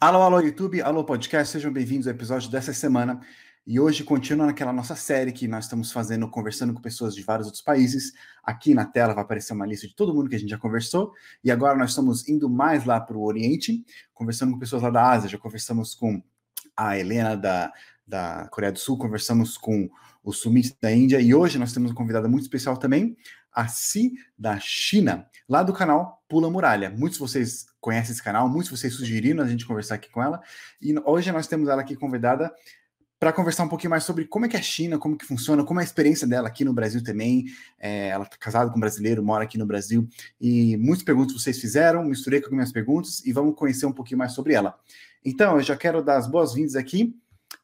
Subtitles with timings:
[0.00, 3.20] Alô, alô, YouTube, alô, podcast, sejam bem-vindos ao episódio dessa semana.
[3.66, 7.48] E hoje continua naquela nossa série que nós estamos fazendo, conversando com pessoas de vários
[7.48, 8.12] outros países.
[8.44, 11.12] Aqui na tela vai aparecer uma lista de todo mundo que a gente já conversou.
[11.42, 13.84] E agora nós estamos indo mais lá para o Oriente,
[14.14, 15.30] conversando com pessoas lá da Ásia.
[15.30, 16.22] Já conversamos com
[16.76, 17.72] a Helena da,
[18.06, 19.90] da Coreia do Sul, conversamos com
[20.22, 21.20] o Sumit da Índia.
[21.20, 23.16] E hoje nós temos uma convidada muito especial também,
[23.52, 26.90] a Si da China, lá do canal Pula Muralha.
[26.90, 30.22] Muitos de vocês conhecem esse canal, muitos de vocês sugeriram a gente conversar aqui com
[30.22, 30.40] ela.
[30.80, 32.52] E hoje nós temos ela aqui convidada
[33.18, 35.64] para conversar um pouquinho mais sobre como é que é a China, como que funciona,
[35.64, 37.46] como é a experiência dela aqui no Brasil também.
[37.78, 40.08] É, ela está casada com um brasileiro, mora aqui no Brasil.
[40.40, 44.32] E muitas perguntas vocês fizeram, misturei com algumas perguntas e vamos conhecer um pouquinho mais
[44.32, 44.78] sobre ela.
[45.24, 47.16] Então, eu já quero dar as boas-vindas aqui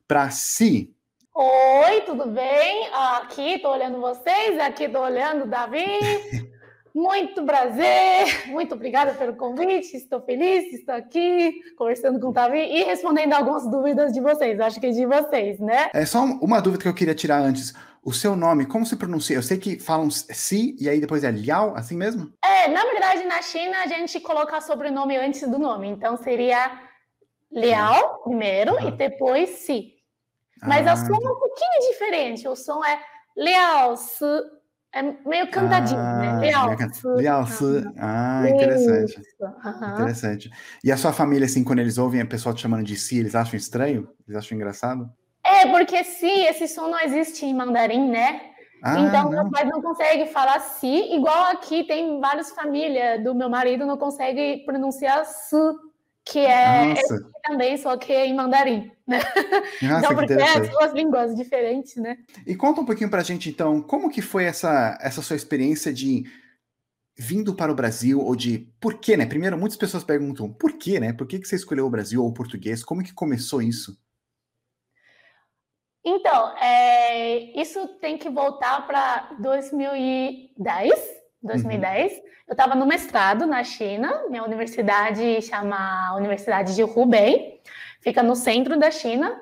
[0.08, 0.92] para Si.
[1.36, 2.88] Oi, tudo bem?
[2.92, 5.82] Aqui estou olhando vocês, aqui estou olhando o Davi.
[6.94, 9.96] Muito prazer, muito obrigada pelo convite.
[9.96, 14.60] Estou feliz, estou aqui conversando com o Davi e respondendo algumas dúvidas de vocês.
[14.60, 15.90] Acho que é de vocês, né?
[15.92, 17.74] É só uma dúvida que eu queria tirar antes.
[18.00, 19.34] O seu nome, como se pronuncia?
[19.34, 22.32] Eu sei que falam Si e aí depois é Liao, assim mesmo?
[22.44, 25.88] É, na verdade, na China a gente coloca sobrenome antes do nome.
[25.88, 26.80] Então seria
[27.50, 28.88] Liao primeiro uhum.
[28.88, 29.93] e depois Si.
[30.66, 32.48] Mas ah, o som é um pouquinho diferente.
[32.48, 32.98] O som é
[33.36, 34.24] Liao, Si.
[34.92, 36.28] É meio cantadinho, né?
[36.28, 36.46] ah, né?
[36.46, 37.08] Liao, Si.
[37.16, 37.84] Liao, Si.
[37.98, 39.20] Ah, interessante.
[39.40, 39.94] Uhum.
[39.94, 40.50] Interessante.
[40.84, 43.34] E a sua família, assim, quando eles ouvem a pessoa te chamando de Si, eles
[43.34, 44.08] acham estranho?
[44.26, 45.10] Eles acham engraçado?
[45.44, 48.40] É, porque Si, esse som não existe em mandarim, né?
[48.86, 49.30] Ah, então, não.
[49.30, 53.96] meu pai não consegue falar si, igual aqui tem várias famílias do meu marido não
[53.96, 55.83] consegue pronunciar su
[56.24, 56.94] que é
[57.42, 59.18] também, só que é em mandarim, né?
[59.82, 62.16] Nossa, então, porque é duas línguas diferentes, né?
[62.46, 66.24] E conta um pouquinho pra gente, então, como que foi essa, essa sua experiência de
[67.16, 69.26] vindo para o Brasil, ou de por quê, né?
[69.26, 71.12] Primeiro, muitas pessoas perguntam, por quê, né?
[71.12, 72.82] Por que, que você escolheu o Brasil ou o português?
[72.82, 73.96] Como que começou isso?
[76.04, 80.92] Então, é, isso tem que voltar para 2010,
[81.44, 82.12] 2010.
[82.12, 82.18] Uhum.
[82.48, 87.60] Eu estava no mestrado na China, minha universidade chama Universidade de Hubei,
[88.00, 89.40] fica no centro da China,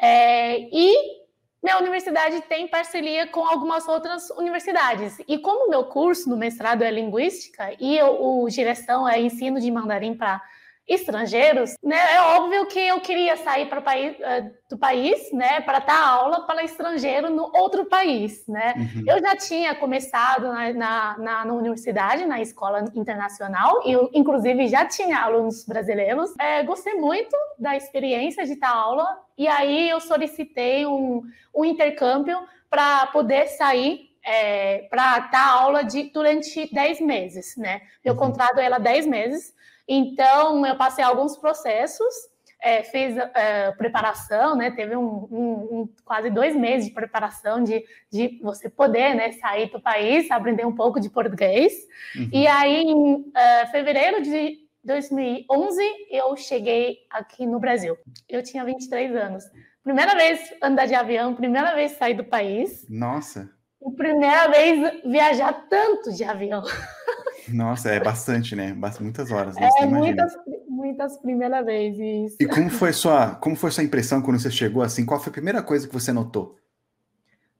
[0.00, 1.18] é, e
[1.62, 5.18] minha universidade tem parceria com algumas outras universidades.
[5.26, 9.70] E como meu curso no mestrado é linguística e eu, o direção é ensino de
[9.70, 10.40] mandarim para
[10.88, 15.60] estrangeiros, né, é óbvio que eu queria sair para o país, uh, do país, né,
[15.60, 18.74] para dar aula para estrangeiro no outro país, né.
[18.76, 19.04] Uhum.
[19.06, 24.66] Eu já tinha começado na, na, na, na, universidade, na escola internacional, e eu, inclusive
[24.68, 26.34] já tinha alunos brasileiros.
[26.40, 31.22] É, gostei muito da experiência de dar aula, e aí eu solicitei um,
[31.54, 32.38] um intercâmbio
[32.70, 37.80] para poder sair é, para dar aula de, durante 10 meses, né?
[38.04, 38.20] Meu uhum.
[38.20, 39.54] contrato era 10 meses,
[39.88, 42.14] então, eu passei alguns processos,
[42.60, 44.70] é, fiz é, preparação, né?
[44.70, 49.70] Teve um, um, um, quase dois meses de preparação de, de você poder né, sair
[49.70, 51.72] do país, aprender um pouco de português.
[52.16, 52.28] Uhum.
[52.32, 57.96] E aí, em uh, fevereiro de 2011, eu cheguei aqui no Brasil.
[58.28, 59.44] Eu tinha 23 anos.
[59.82, 62.86] Primeira vez andar de avião, primeira vez sair do país.
[62.90, 63.50] Nossa!
[63.80, 66.62] E primeira vez viajar tanto de avião.
[67.52, 68.76] Nossa, é bastante, né?
[69.00, 69.56] Muitas horas.
[69.56, 69.68] Né?
[69.80, 70.32] É, muitas,
[70.68, 72.36] muitas primeiras vezes.
[72.40, 75.04] E como foi sua, como foi sua impressão quando você chegou assim?
[75.04, 76.56] Qual foi a primeira coisa que você notou?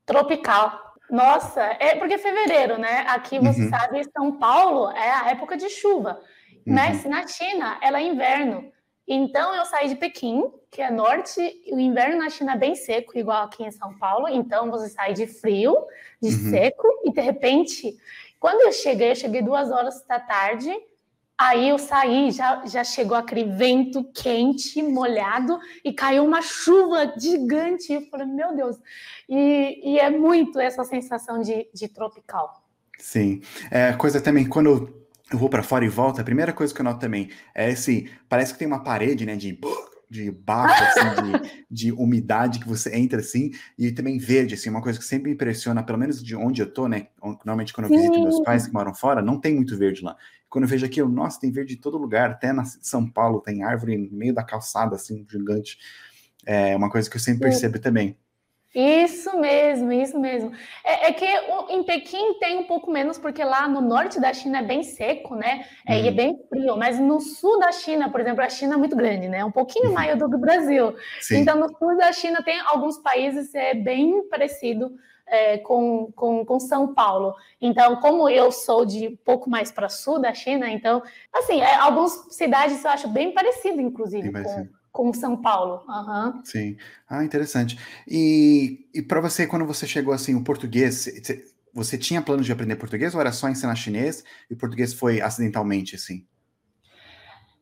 [0.04, 0.88] Tropical.
[1.10, 3.06] Nossa, é porque é fevereiro, né?
[3.08, 3.70] Aqui você uhum.
[3.70, 6.20] sabe, São Paulo é a época de chuva.
[6.66, 6.74] Uhum.
[6.74, 8.70] Mas na China, ela é inverno.
[9.06, 11.40] Então eu saí de Pequim, que é norte,
[11.72, 14.28] o inverno na China é bem seco, igual aqui em São Paulo.
[14.28, 15.74] Então você sai de frio,
[16.20, 16.50] de uhum.
[16.50, 17.96] seco, e de repente
[18.40, 20.70] quando eu cheguei, eu cheguei duas horas da tarde,
[21.36, 27.92] aí eu saí, já, já chegou aquele vento quente, molhado, e caiu uma chuva gigante.
[27.92, 28.76] Eu falei, meu Deus.
[29.28, 32.62] E, e é muito essa sensação de, de tropical.
[32.98, 33.40] Sim.
[33.70, 36.84] É, coisa também, quando eu vou para fora e volto, a primeira coisa que eu
[36.84, 38.10] noto também é esse.
[38.28, 39.36] Parece que tem uma parede, né?
[39.36, 39.58] De
[40.10, 44.82] de bafo, assim, de, de, umidade que você entra assim, e também verde, assim, uma
[44.82, 47.08] coisa que sempre me impressiona, pelo menos de onde eu tô, né?
[47.22, 48.22] Normalmente quando eu visito Sim.
[48.22, 50.16] meus pais que moram fora, não tem muito verde lá.
[50.48, 53.40] Quando eu vejo aqui, eu, nossa, tem verde em todo lugar, até na São Paulo
[53.40, 55.78] tem árvore no meio da calçada, assim, gigante.
[56.46, 58.16] É uma coisa que eu sempre percebo também.
[58.74, 60.52] Isso mesmo, isso mesmo.
[60.84, 61.26] É, é, que
[61.70, 65.34] em Pequim tem um pouco menos, porque lá no norte da China é bem seco,
[65.34, 65.64] né?
[65.86, 66.04] É, uhum.
[66.04, 68.94] E é bem frio, mas no sul da China, por exemplo, a China é muito
[68.94, 69.44] grande, né?
[69.44, 69.94] Um pouquinho uhum.
[69.94, 70.94] maior do que o Brasil.
[71.20, 71.38] Sim.
[71.38, 74.94] Então, no sul da China tem alguns países é bem parecido
[75.26, 77.34] é, com, com, com, São Paulo.
[77.60, 82.26] Então, como eu sou de pouco mais para sul da China, então, assim, é, algumas
[82.30, 84.68] cidades eu acho bem parecido, inclusive, bem parecido.
[84.68, 85.82] com, com São Paulo.
[85.88, 86.44] Uhum.
[86.44, 86.76] Sim.
[87.08, 87.78] Ah, interessante.
[88.06, 91.08] E, e para você, quando você chegou assim, o português,
[91.72, 95.20] você tinha plano de aprender português ou era só ensinar chinês e o português foi
[95.20, 96.26] acidentalmente, assim?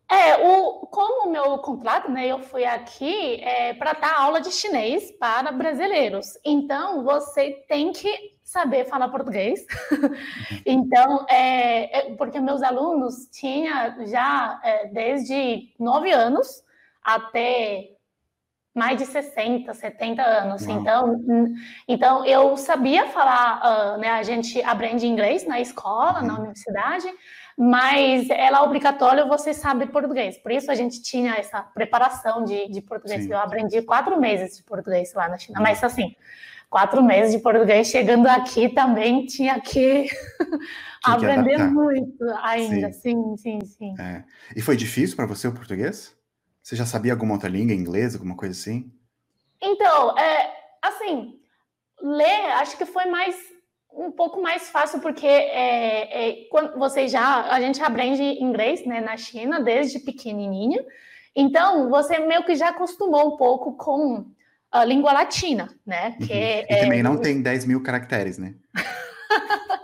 [0.08, 4.52] É, o, como o meu contrato, né, eu fui aqui é, para dar aula de
[4.52, 6.26] chinês para brasileiros.
[6.44, 9.66] Então, você tem que saber falar português.
[10.64, 16.64] então, é, é, porque meus alunos tinham já é, desde nove anos
[17.06, 17.90] até
[18.74, 20.66] mais de 60, 70 anos.
[20.66, 21.56] Então,
[21.88, 26.26] então, eu sabia falar, uh, né, a gente aprende inglês na escola, uhum.
[26.26, 27.06] na universidade,
[27.56, 30.36] mas ela é obrigatório você saber português.
[30.36, 33.24] Por isso a gente tinha essa preparação de, de português.
[33.24, 33.32] Sim.
[33.32, 36.14] Eu aprendi quatro meses de português lá na China, mas assim,
[36.68, 40.06] quatro meses de português, chegando aqui também tinha que
[41.02, 42.92] aprender muito ainda.
[42.92, 43.94] Sim, sim, sim.
[43.94, 43.94] sim.
[43.98, 44.22] É.
[44.54, 46.15] E foi difícil para você o português?
[46.66, 48.90] Você já sabia alguma outra língua, inglês, alguma coisa assim?
[49.62, 50.52] Então, é,
[50.82, 51.38] assim,
[52.02, 53.36] ler, acho que foi mais
[53.92, 59.00] um pouco mais fácil porque é, é, quando você já a gente aprende inglês né,
[59.00, 60.84] na China desde pequenininha,
[61.36, 64.26] então você meio que já acostumou um pouco com
[64.68, 66.16] a língua latina, né?
[66.18, 66.66] Que uhum.
[66.68, 68.56] e é, também não tem 10 mil caracteres, né?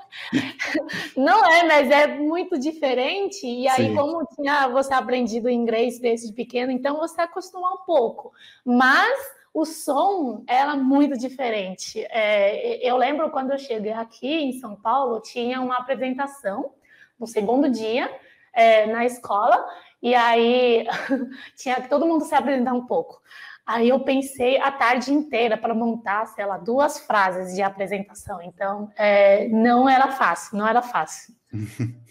[1.17, 3.46] não é, mas é muito diferente.
[3.46, 3.94] E aí, Sim.
[3.94, 8.32] como tinha você aprendido inglês desde pequeno, então você acostumou um pouco.
[8.64, 9.19] Mas
[9.55, 12.05] o som era muito diferente.
[12.11, 16.73] É, eu lembro quando eu cheguei aqui em São Paulo, tinha uma apresentação
[17.19, 18.11] no segundo dia
[18.52, 19.64] é, na escola,
[20.02, 20.87] e aí
[21.56, 23.20] tinha que todo mundo se apresentar um pouco.
[23.67, 28.43] Aí eu pensei a tarde inteira para montar, sei lá, duas frases de apresentação.
[28.43, 31.35] Então, é, não era fácil, não era fácil.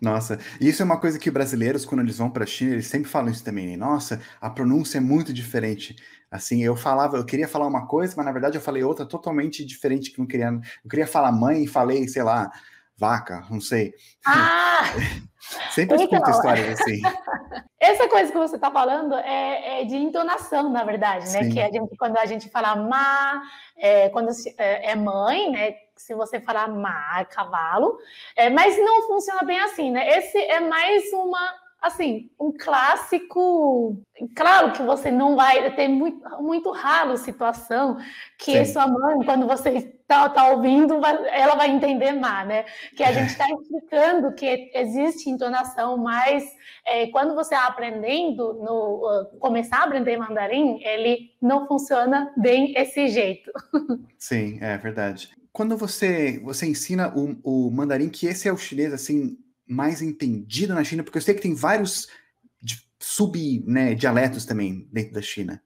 [0.00, 3.08] Nossa, isso é uma coisa que brasileiros, quando eles vão para a China, eles sempre
[3.08, 3.66] falam isso também.
[3.66, 3.76] Né?
[3.76, 5.96] Nossa, a pronúncia é muito diferente.
[6.30, 9.64] Assim, eu falava, eu queria falar uma coisa, mas na verdade eu falei outra totalmente
[9.64, 10.48] diferente que não queria.
[10.84, 12.50] Eu queria falar mãe e falei, sei lá,
[12.96, 13.94] vaca, não sei.
[14.24, 14.82] Ah!
[15.70, 17.02] Sempre então, escuto histórias assim.
[17.78, 21.44] Essa coisa que você está falando é, é, de entonação, na verdade, né?
[21.44, 21.50] Sim.
[21.50, 23.42] Que a gente, quando a gente fala má,
[23.76, 25.76] é, quando é, é mãe, né?
[25.94, 27.98] Se você falar má, é cavalo,
[28.34, 30.18] é, mas não funciona bem assim, né?
[30.18, 34.00] Esse é mais uma assim, um clássico.
[34.34, 37.98] Claro que você não vai ter muito, muito raro situação
[38.38, 38.72] que Sim.
[38.72, 42.64] sua mãe, quando você está tá ouvindo, ela vai entender mal, né?
[42.96, 46.44] Que a gente está explicando que existe entonação, mas
[46.86, 52.72] é, quando você está aprendendo, no, uh, começar a aprender mandarim, ele não funciona bem
[52.76, 53.50] esse jeito.
[54.16, 55.30] Sim, é verdade.
[55.52, 60.74] Quando você, você ensina o, o mandarim, que esse é o chinês, assim, mais entendido
[60.74, 61.02] na China?
[61.02, 62.08] Porque eu sei que tem vários
[62.98, 65.62] sub-dialetos né, também dentro da China.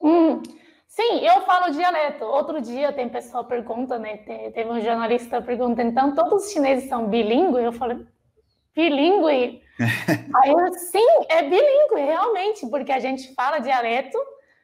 [0.00, 0.42] Hum,
[0.86, 2.24] sim, eu falo dialeto.
[2.24, 4.18] Outro dia tem pessoal pergunta, né?
[4.18, 7.64] Teve um jornalista perguntando, então todos os chineses são bilíngues?
[7.64, 8.06] Eu falei,
[8.74, 9.62] bilíngue?
[10.42, 14.18] Aí eu, sim, é bilíngue, realmente, porque a gente fala dialeto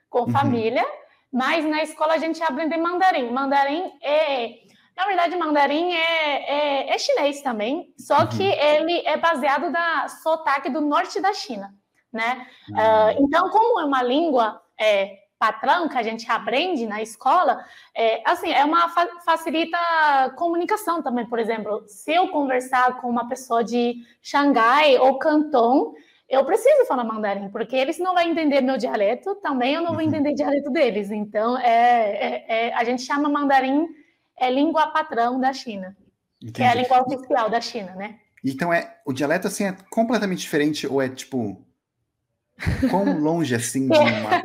[0.09, 0.31] com uhum.
[0.31, 0.85] família,
[1.33, 3.31] mas na escola a gente aprende mandarim.
[3.33, 4.64] Mandarim é
[4.97, 8.29] na verdade, mandarim é, é, é chinês também, só uhum.
[8.29, 11.75] que ele é baseado na sotaque do norte da China,
[12.13, 12.47] né?
[12.69, 12.77] Uhum.
[12.77, 18.23] Uh, então, como é uma língua é, patrão que a gente aprende na escola, é,
[18.25, 21.27] assim, é uma fa facilita a comunicação também.
[21.27, 25.93] Por exemplo, se eu conversar com uma pessoa de Xangai ou Canton,
[26.29, 29.99] eu preciso falar mandarim, porque eles não vão entender meu dialeto, também eu não vou
[29.99, 30.09] uhum.
[30.09, 31.11] entender o dialeto deles.
[31.11, 33.89] Então, é, é, é a gente chama mandarim
[34.37, 35.97] é língua padrão da China,
[36.37, 36.53] Entendi.
[36.53, 38.19] que é a língua oficial da China, né?
[38.45, 41.65] Então é o dialeto assim é completamente diferente ou é tipo
[42.91, 44.43] quão longe assim de uma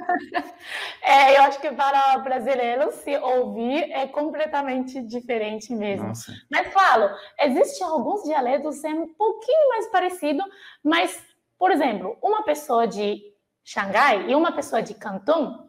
[1.02, 6.08] É, eu acho que para brasileiros se ouvir é completamente diferente mesmo.
[6.08, 6.34] Nossa.
[6.50, 10.44] Mas claro, existem alguns dialetos é um pouquinho mais parecido,
[10.84, 11.20] mas
[11.58, 13.22] por exemplo, uma pessoa de
[13.66, 15.69] Xangai e uma pessoa de Canton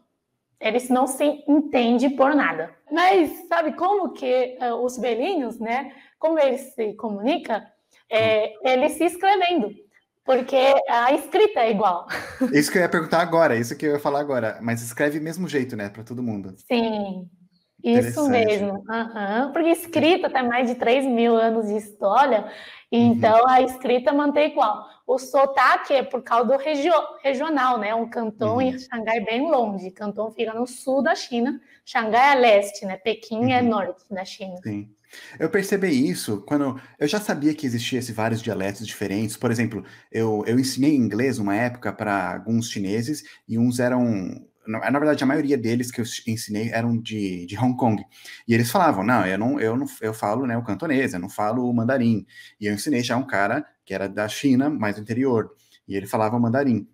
[0.61, 2.69] eles não se entendem por nada.
[2.91, 5.91] Mas sabe como que uh, os velhinhos, né?
[6.19, 7.61] Como eles se comunicam?
[8.09, 9.73] É, eles se escrevendo,
[10.23, 12.05] porque a escrita é igual.
[12.53, 14.59] Isso que eu ia perguntar agora, isso que eu ia falar agora.
[14.61, 15.89] Mas escreve mesmo jeito, né?
[15.89, 16.53] Para todo mundo.
[16.67, 17.29] Sim,
[17.83, 18.73] isso mesmo.
[18.73, 19.51] Uhum.
[19.53, 22.45] Porque escrita tem mais de 3 mil anos de história,
[22.91, 23.49] então uhum.
[23.49, 24.85] a escrita mantém igual.
[25.13, 27.93] O sotaque é por causa do regio, regional, né?
[27.93, 28.61] Um cantão uhum.
[28.61, 29.91] em Xangai bem longe.
[29.91, 32.95] Cantão fica no sul da China, Xangai é leste, né?
[32.95, 33.59] Pequim é uhum.
[33.59, 34.55] é norte da China.
[34.63, 34.89] Sim.
[35.37, 39.35] Eu percebi isso quando eu já sabia que existia esses vários dialetos diferentes.
[39.35, 44.99] Por exemplo, eu, eu ensinei inglês uma época para alguns chineses e uns eram na,
[44.99, 48.01] verdade, a maioria deles que eu ensinei eram de, de Hong Kong.
[48.47, 51.29] E eles falavam, não, eu não, eu não, eu falo, né, o cantonês, eu não
[51.29, 52.25] falo o mandarim.
[52.59, 55.53] E eu ensinei já um cara que era da China, mais do interior,
[55.85, 56.87] e ele falava mandarim.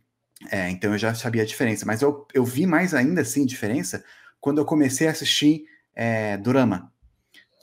[0.52, 4.04] É, então eu já sabia a diferença, mas eu, eu vi mais ainda assim diferença
[4.42, 6.92] quando eu comecei a assistir é, Dorama.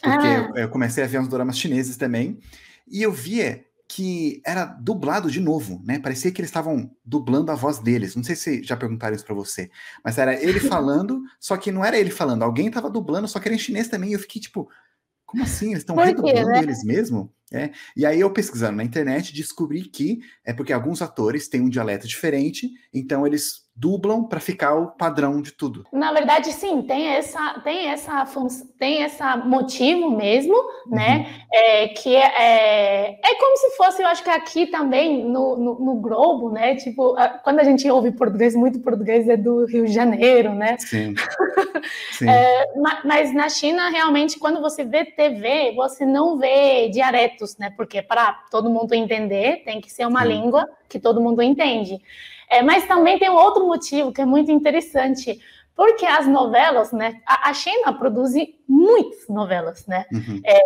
[0.01, 0.51] Porque ah.
[0.55, 2.39] eu, eu comecei a ver uns doramas chineses também,
[2.87, 5.99] e eu via que era dublado de novo, né?
[5.99, 8.15] Parecia que eles estavam dublando a voz deles.
[8.15, 9.69] Não sei se já perguntaram isso para você,
[10.05, 13.49] mas era ele falando, só que não era ele falando, alguém estava dublando, só que
[13.49, 14.11] era em chinês também.
[14.11, 14.71] E eu fiquei tipo,
[15.35, 15.71] como assim?
[15.71, 16.63] Eles estão redublando né?
[16.63, 17.33] eles mesmo?
[17.53, 17.71] É.
[17.97, 22.07] E aí eu pesquisando na internet descobri que é porque alguns atores têm um dialeto
[22.07, 25.85] diferente, então eles dublam para ficar o padrão de tudo.
[25.93, 28.25] Na verdade, sim, tem essa, tem essa,
[28.79, 30.55] tem essa motivo mesmo,
[30.87, 31.19] né?
[31.19, 31.45] Uhum.
[31.53, 35.79] É, que é, é, é como se fosse, eu acho que aqui também no, no,
[35.81, 36.77] no, Globo, né?
[36.77, 40.77] Tipo, quando a gente ouve português, muito português é do Rio de Janeiro, né?
[40.79, 41.15] Sim.
[42.13, 42.29] sim.
[42.29, 42.73] É,
[43.05, 47.71] mas na China, realmente, quando você vê TV, você não vê dialetos, né?
[47.77, 50.29] Porque para todo mundo entender, tem que ser uma sim.
[50.29, 52.01] língua que todo mundo entende.
[52.55, 55.41] É, mas também tem um outro motivo que é muito interessante,
[55.75, 57.21] porque as novelas, né?
[57.27, 58.33] A, a China produz
[58.69, 60.07] muitas novelas, né?
[60.13, 60.41] Uhum.
[60.45, 60.61] É,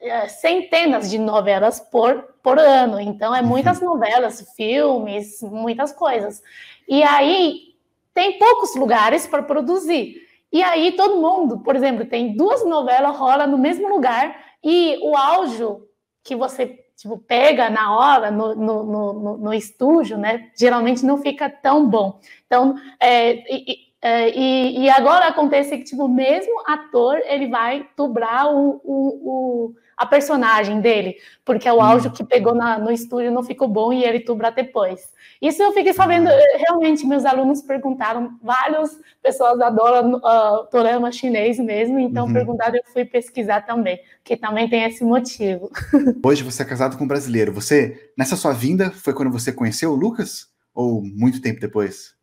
[0.00, 2.98] é, centenas de novelas por, por ano.
[2.98, 3.88] Então, é muitas uhum.
[3.88, 6.42] novelas, filmes, muitas coisas.
[6.88, 7.74] E aí,
[8.14, 10.22] tem poucos lugares para produzir.
[10.50, 15.14] E aí, todo mundo, por exemplo, tem duas novelas rola no mesmo lugar e o
[15.14, 15.86] áudio
[16.24, 20.50] que você tipo, pega na hora, no, no, no, no estúdio, né?
[20.58, 22.18] Geralmente não fica tão bom.
[22.46, 28.54] Então, é, e, é, e, e, agora acontece que, tipo, mesmo ator, ele vai dublar
[28.54, 33.32] o, o, o a personagem dele, porque é o áudio que pegou na, no estúdio
[33.32, 35.00] não ficou bom e ele tubra depois.
[35.42, 41.98] Isso eu fiquei sabendo, realmente, meus alunos perguntaram, várias pessoas adoram uh, dorama chinês mesmo,
[41.98, 42.32] então uhum.
[42.32, 45.68] perguntaram, eu fui pesquisar também, que também tem esse motivo.
[46.24, 49.90] Hoje você é casado com um brasileiro, você, nessa sua vinda, foi quando você conheceu
[49.90, 50.46] o Lucas?
[50.72, 52.15] Ou muito tempo depois?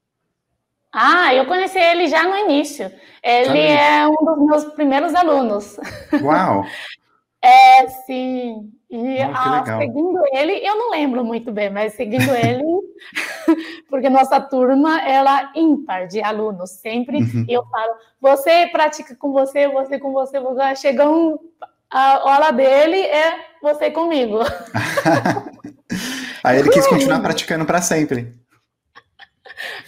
[0.93, 2.91] Ah, eu conheci ele já no início.
[3.23, 5.77] Ele é um dos meus primeiros alunos.
[6.21, 6.63] Uau!
[7.45, 8.71] É, sim.
[8.89, 12.63] E oh, seguindo ele, eu não lembro muito bem, mas seguindo ele,
[13.89, 17.45] porque nossa turma ela é ímpar de alunos, sempre uhum.
[17.49, 21.37] eu falo, você pratica com você, você com você, você chega um,
[21.91, 24.39] a hora dele é você comigo.
[26.43, 28.31] Aí ele quis continuar praticando para sempre.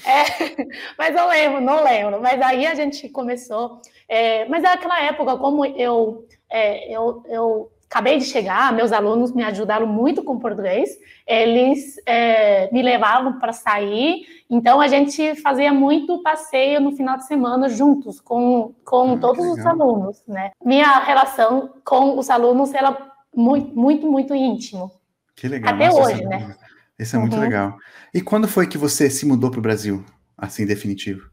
[0.05, 0.65] É,
[0.97, 2.21] mas eu lembro, não lembro.
[2.21, 3.81] Mas aí a gente começou.
[4.07, 9.43] É, mas naquela época, como eu é, eu, eu acabei de chegar, meus alunos me
[9.43, 10.89] ajudaram muito com português,
[11.25, 17.25] eles é, me levavam para sair, então a gente fazia muito passeio no final de
[17.25, 20.51] semana juntos com, com ah, todos os alunos, né?
[20.63, 22.97] Minha relação com os alunos era
[23.33, 24.91] muito, muito, muito íntimo.
[25.35, 25.73] Que legal.
[25.73, 26.55] Até Nossa, hoje, né?
[26.97, 27.41] Isso é muito uhum.
[27.41, 27.77] legal.
[28.13, 30.03] E quando foi que você se mudou para o Brasil,
[30.37, 31.29] assim, definitivo?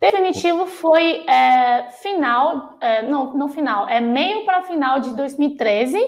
[0.00, 5.98] Definitivo foi é, final, é, não, no final, é meio para final de 2013,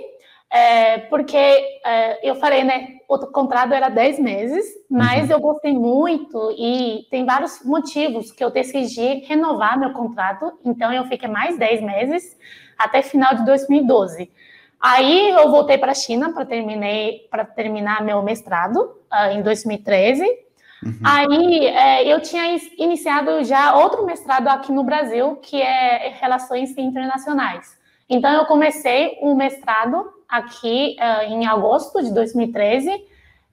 [0.52, 5.32] é, porque é, eu falei, né, o contrato era 10 meses, mas uhum.
[5.32, 11.04] eu gostei muito e tem vários motivos que eu decidi renovar meu contrato, então eu
[11.06, 12.38] fiquei mais 10 meses
[12.78, 14.30] até final de 2012.
[14.80, 18.78] Aí eu voltei para a China para terminar meu mestrado
[19.12, 20.24] uh, em 2013.
[20.82, 20.98] Uhum.
[21.04, 27.78] Aí é, eu tinha iniciado já outro mestrado aqui no Brasil, que é Relações Internacionais.
[28.08, 32.90] Então eu comecei o um mestrado aqui uh, em agosto de 2013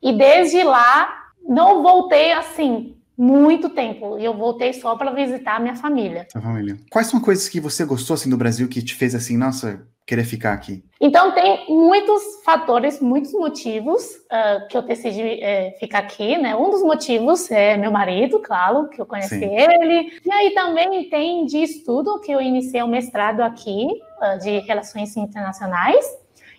[0.01, 4.17] e desde lá não voltei assim muito tempo.
[4.17, 6.27] Eu voltei só para visitar a minha família.
[6.33, 6.77] A família.
[6.89, 10.23] Quais são coisas que você gostou assim do Brasil que te fez assim, nossa, querer
[10.23, 10.81] ficar aqui?
[11.01, 16.55] Então, tem muitos fatores, muitos motivos uh, que eu decidi uh, ficar aqui, né?
[16.55, 19.53] Um dos motivos é meu marido, claro, que eu conheci Sim.
[19.53, 20.19] ele.
[20.25, 23.85] E aí também tem de estudo, que eu iniciei o um mestrado aqui,
[24.21, 26.05] uh, de Relações Internacionais.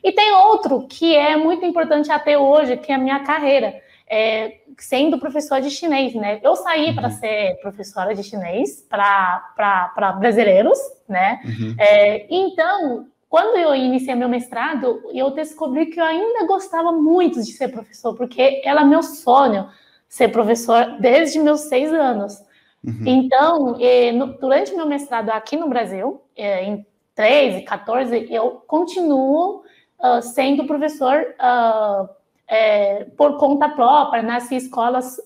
[0.04, 3.74] E tem outro que é muito importante até hoje, que é a minha carreira.
[4.10, 6.40] É, sendo professora de chinês, né?
[6.42, 6.94] Eu saí uhum.
[6.94, 11.40] para ser professora de chinês para brasileiros, né?
[11.44, 11.74] Uhum.
[11.78, 17.52] É, então, quando eu iniciei meu mestrado, eu descobri que eu ainda gostava muito de
[17.52, 19.68] ser professor, porque era meu sonho
[20.08, 22.38] ser professor desde meus seis anos.
[22.82, 23.02] Uhum.
[23.04, 29.64] Então, eh, durante meu mestrado aqui no Brasil, eh, em 13, 14, eu continuo
[29.98, 32.08] uh, sendo professor uh,
[32.46, 35.16] é, por conta própria nas escolas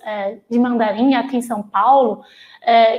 [0.50, 2.24] de mandarim aqui em São Paulo.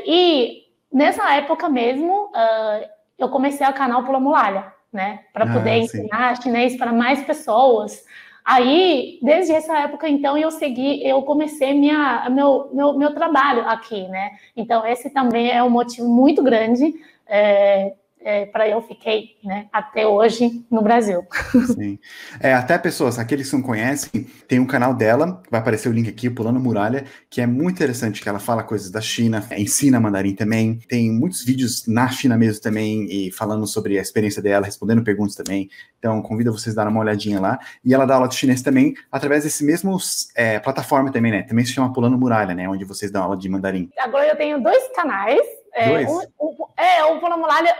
[0.06, 5.22] E nessa época mesmo, uh, eu comecei o canal Pula Muralha, né?
[5.34, 8.06] Para poder ah, ensinar chinês para mais pessoas.
[8.46, 14.08] Aí, desde essa época, então, eu segui, eu comecei minha, meu, meu, meu trabalho aqui,
[14.10, 14.32] né?
[14.56, 16.94] Então, esse também é um motivo muito grande
[17.26, 21.26] é, é, para eu fiquei né, até hoje no Brasil.
[21.74, 22.00] Sim.
[22.40, 26.10] É, até pessoas, aqueles que não conhecem, tem um canal dela, vai aparecer o link
[26.10, 30.36] aqui, Pulando Muralha, que é muito interessante, que ela fala coisas da China, ensina mandarim
[30.36, 35.04] também, tem muitos vídeos na China mesmo também, e falando sobre a experiência dela, respondendo
[35.04, 35.70] perguntas também.
[36.00, 37.60] Então, convido vocês a dar uma olhadinha lá.
[37.84, 39.98] E ela dá aula de chinês também, através desse mesmo
[40.36, 41.44] é, plataforma também, né?
[41.44, 42.68] Também se chama Pulando Muralha, né?
[42.68, 43.90] Onde vocês dão aula de mandarim.
[44.00, 45.42] Agora eu tenho dois canais
[45.74, 47.20] é, o, o, é, o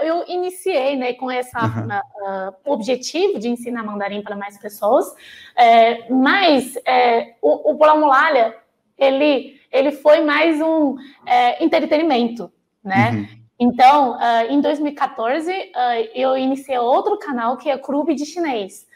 [0.02, 1.88] eu iniciei né, com esse uhum.
[1.88, 5.06] uh, objetivo de ensinar mandarim para mais pessoas,
[5.56, 8.56] é, mas é, o, o Pulamulalha,
[8.98, 10.96] ele, ele foi mais um
[11.26, 12.52] é, entretenimento,
[12.84, 13.12] né?
[13.12, 13.44] Uhum.
[13.60, 15.64] Então, uh, em 2014, uh,
[16.16, 18.92] eu iniciei outro canal que é Clube de Chinês.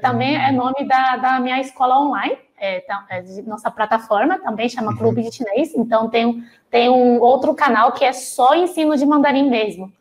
[0.00, 0.42] Também uhum.
[0.42, 4.96] é nome da, da minha escola online, é, é, de nossa plataforma, também chama uhum.
[4.96, 5.72] Clube de Chinês.
[5.74, 9.92] Então, tem, tem um outro canal que é só ensino de mandarim mesmo,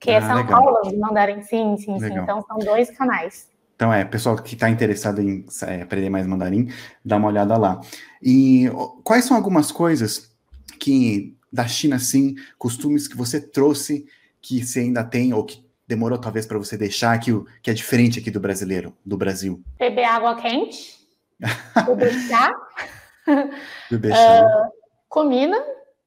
[0.00, 0.62] que ah, são legal.
[0.62, 1.42] aulas de mandarim.
[1.42, 2.10] Sim, sim, legal.
[2.10, 2.18] sim.
[2.18, 3.48] Então, são dois canais.
[3.74, 6.70] Então, é, pessoal que está interessado em é, aprender mais mandarim,
[7.04, 7.80] dá uma olhada lá.
[8.22, 8.70] E
[9.04, 10.30] quais são algumas coisas
[10.80, 14.06] que, da China, sim, costumes que você trouxe,
[14.40, 17.30] que você ainda tem, ou que demorou talvez para você deixar, que,
[17.62, 19.62] que é diferente aqui do brasileiro, do Brasil?
[19.78, 20.95] Beber água quente
[21.86, 22.54] Beber chá.
[23.90, 24.42] Beber chá.
[24.42, 24.72] Uh,
[25.08, 25.56] comida,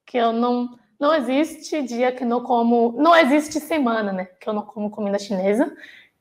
[0.06, 0.78] que eu não.
[1.00, 2.94] Não existe dia que não como.
[2.98, 4.26] Não existe semana, né?
[4.40, 5.72] Que eu não como comida chinesa.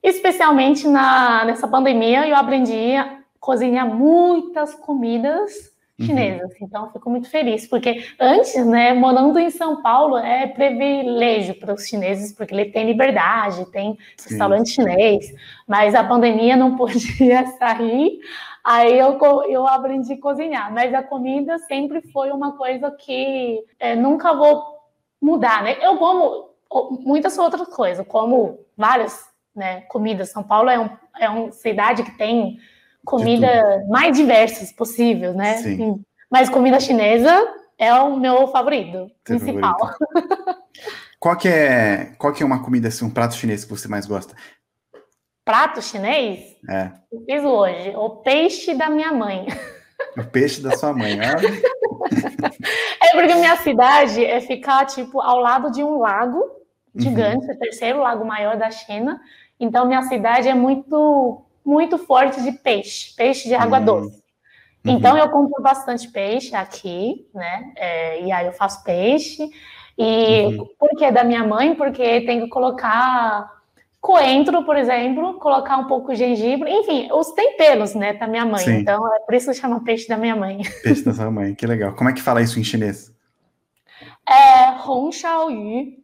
[0.03, 5.73] Especialmente na, nessa pandemia, eu aprendi a cozinhar muitas comidas.
[6.01, 6.51] Chinesas.
[6.53, 6.57] Uhum.
[6.63, 11.87] Então, fico muito feliz, porque antes, né, morando em São Paulo, é privilégio para os
[11.87, 14.31] chineses, porque ele tem liberdade, tem Sim.
[14.31, 15.33] restaurante chinês,
[15.67, 18.21] mas a pandemia não podia sair.
[18.65, 23.97] Aí eu, eu aprendi a cozinhar, mas a comida sempre foi uma coisa que é,
[23.97, 24.79] nunca vou
[25.21, 25.77] mudar, né?
[25.81, 26.49] Eu como
[27.01, 30.31] muitas outras coisas, como várias né, comidas.
[30.31, 32.59] São Paulo é, um, é uma cidade que tem
[33.05, 35.57] comida mais diversas possíveis, né?
[35.59, 36.03] Sim.
[36.31, 37.35] Mas comida chinesa
[37.79, 39.79] é o meu favorito, Seu principal.
[39.79, 40.59] Favorito.
[41.21, 44.07] Qual que é, qual que é uma comida, assim, um prato chinês que você mais
[44.07, 44.37] gosta?
[45.49, 46.59] prato chinês?
[46.69, 46.93] É.
[47.11, 47.97] Eu fiz hoje.
[47.97, 49.47] O peixe da minha mãe.
[50.15, 51.49] O peixe da sua mãe, olha.
[53.03, 56.45] é porque minha cidade é ficar, tipo, ao lado de um lago
[56.95, 57.55] gigante, uhum.
[57.55, 59.19] o terceiro lago maior da China.
[59.59, 63.85] Então, minha cidade é muito, muito forte de peixe, peixe de água uhum.
[63.85, 64.23] doce.
[64.85, 65.19] Então, uhum.
[65.19, 67.73] eu compro bastante peixe aqui, né?
[67.77, 69.51] É, e aí eu faço peixe.
[69.99, 70.67] E uhum.
[70.79, 71.75] por que da minha mãe?
[71.75, 73.59] Porque tem que colocar
[74.01, 78.65] coentro, por exemplo, colocar um pouco de gengibre, enfim, os temperos, né, da minha mãe.
[78.65, 78.79] Sim.
[78.79, 80.63] Então, é por isso que chama peixe da minha mãe.
[80.83, 81.93] Peixe da sua mãe, que legal.
[81.95, 83.13] Como é que fala isso em chinês?
[84.27, 85.99] É Hong Shao Yu.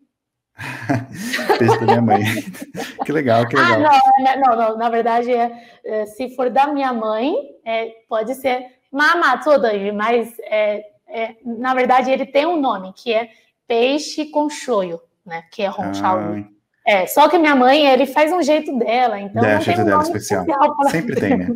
[1.59, 2.24] peixe da minha mãe.
[3.05, 3.83] que legal, que legal.
[3.85, 5.53] Ah, não, não, não, na verdade, é,
[5.85, 9.40] é, se for da minha mãe, é, pode ser Mama
[9.73, 13.31] Yu, mas é, é, na verdade ele tem um nome, que é
[13.67, 16.45] peixe com shoyu, né, que é Hong ah.
[16.87, 19.85] É, só que minha mãe, ele faz um jeito dela, então é, não jeito tem
[19.85, 20.45] um dela especial.
[20.45, 21.49] especial Sempre tem, né?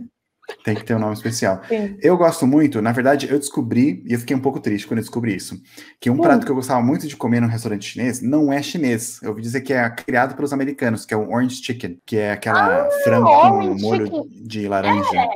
[0.64, 1.60] Tem que ter um nome especial.
[1.68, 1.98] Sim.
[2.02, 5.04] Eu gosto muito, na verdade, eu descobri, e eu fiquei um pouco triste quando eu
[5.04, 5.60] descobri isso,
[6.00, 6.20] que um hum.
[6.20, 9.20] prato que eu gostava muito de comer num restaurante chinês não é chinês.
[9.22, 12.32] Eu ouvi dizer que é criado pelos americanos, que é o orange chicken, que é
[12.32, 14.28] aquela ah, frango com molho chicken.
[14.46, 15.16] de laranja.
[15.16, 15.28] É.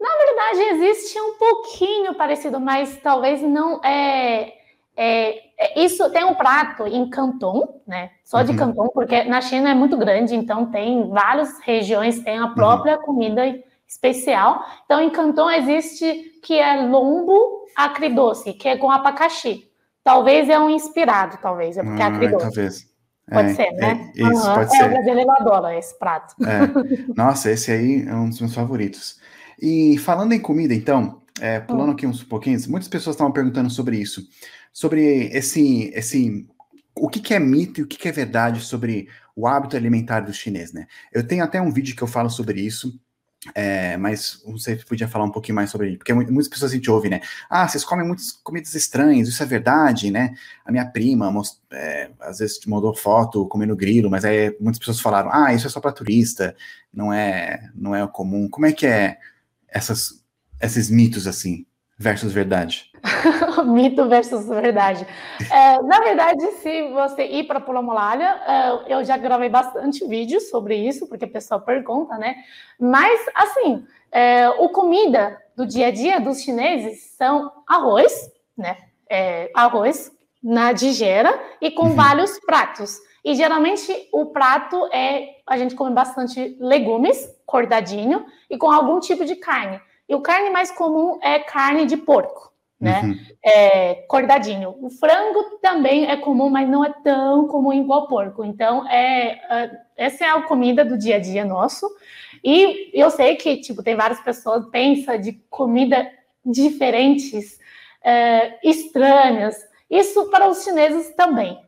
[0.00, 4.52] Na verdade, existe um pouquinho parecido, mas talvez não é
[4.96, 8.10] é, é, isso tem um prato em Canton, né?
[8.24, 8.56] Só de uhum.
[8.56, 13.02] Canton, porque na China é muito grande, então tem várias regiões tem a própria uhum.
[13.02, 13.42] comida
[13.86, 14.64] especial.
[14.84, 19.68] Então em Canton existe que é lombo acridoce, que é com abacaxi.
[20.02, 22.44] Talvez é um inspirado, talvez, é porque é ah, acridoce.
[22.44, 22.96] Talvez.
[23.28, 24.12] Pode é, ser, né?
[24.16, 24.54] É, isso, uhum.
[24.54, 24.84] pode é, ser.
[24.84, 26.34] o brasileiro adora esse prato.
[26.44, 27.12] É.
[27.16, 29.18] Nossa, esse aí é um dos meus favoritos.
[29.60, 31.92] E falando em comida, então, é, pulando hum.
[31.92, 34.22] aqui uns pouquinhos, muitas pessoas estavam perguntando sobre isso
[34.76, 36.46] sobre esse, esse
[36.94, 40.20] o que, que é mito e o que, que é verdade sobre o hábito alimentar
[40.20, 40.86] do chinês, né?
[41.10, 43.00] Eu tenho até um vídeo que eu falo sobre isso,
[43.54, 46.90] é, mas se podia falar um pouquinho mais sobre isso, porque muitas pessoas a gente
[46.90, 47.20] ouve, né?
[47.48, 50.34] Ah, vocês comem muitas comidas estranhas, isso é verdade, né?
[50.64, 55.00] A minha prima, most, é, às vezes, mandou foto comendo grilo, mas aí muitas pessoas
[55.00, 56.56] falaram, ah, isso é só para turista,
[56.92, 58.48] não é, não é comum.
[58.48, 59.18] Como é que é
[59.68, 60.22] essas,
[60.60, 61.66] esses mitos assim?
[61.98, 62.90] Versus verdade?
[63.66, 65.06] Mito versus verdade.
[65.50, 70.76] É, na verdade, se você ir para Pulamolalha, é, eu já gravei bastante vídeos sobre
[70.76, 72.36] isso, porque o pessoal pergunta, né?
[72.78, 78.76] Mas, assim, é, o comida do dia a dia dos chineses são arroz, né?
[79.08, 81.94] É, arroz na digera e com uhum.
[81.94, 82.98] vários pratos.
[83.24, 89.24] E geralmente o prato é a gente come bastante legumes, cordadinho, e com algum tipo
[89.24, 89.80] de carne.
[90.08, 93.02] E o carne mais comum é carne de porco, né?
[93.02, 93.18] Uhum.
[93.44, 94.76] É, cordadinho.
[94.80, 98.44] O frango também é comum, mas não é tão comum igual porco.
[98.44, 101.88] Então, é, é, essa é a comida do dia a dia nosso.
[102.44, 106.08] E eu sei que, tipo, tem várias pessoas que pensam de comida
[106.44, 107.58] diferentes,
[108.02, 109.56] é, estranhas.
[109.90, 111.58] Isso para os chineses também.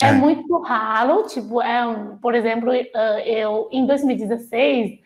[0.00, 1.82] É, é muito raro, tipo, é,
[2.20, 2.70] por exemplo,
[3.24, 5.00] eu em 2016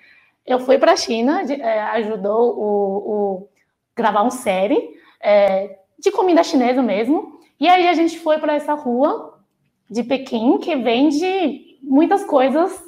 [0.47, 3.49] eu fui para a China, é, ajudou o, o,
[3.95, 7.39] gravar uma série é, de comida chinesa mesmo.
[7.59, 9.39] E aí a gente foi para essa rua
[9.89, 12.83] de Pequim que vende muitas coisas,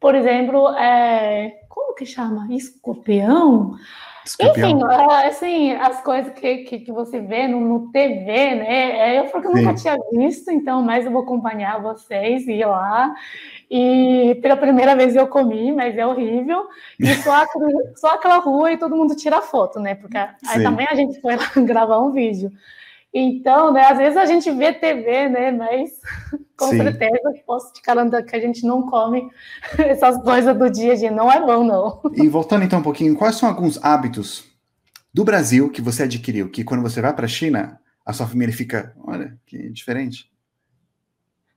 [0.00, 2.46] por exemplo, é, como que chama?
[2.50, 3.76] Escorpião?
[4.40, 4.78] Enfim,
[5.26, 9.16] assim, as coisas que, que, que você vê no, no, TV, né?
[9.16, 12.52] É, eu falei que eu nunca tinha visto, então, mas eu vou acompanhar vocês e
[12.52, 13.14] ir lá.
[13.70, 16.66] E pela primeira vez eu comi, mas é horrível.
[16.98, 17.44] E só,
[17.96, 19.94] só aquela rua e todo mundo tira foto, né?
[19.94, 22.50] Porque aí também a gente foi lá gravar um vídeo.
[23.12, 25.90] Então, né, às vezes a gente vê TV, né, mas
[26.56, 26.76] com Sim.
[26.76, 29.30] certeza posso te garantir que a gente não come
[29.78, 32.00] essas coisas do dia a dia, não é bom, não.
[32.12, 34.44] E voltando então um pouquinho, quais são alguns hábitos
[35.12, 38.54] do Brasil que você adquiriu, que quando você vai para a China, a sua família
[38.54, 40.30] fica, olha, que diferente?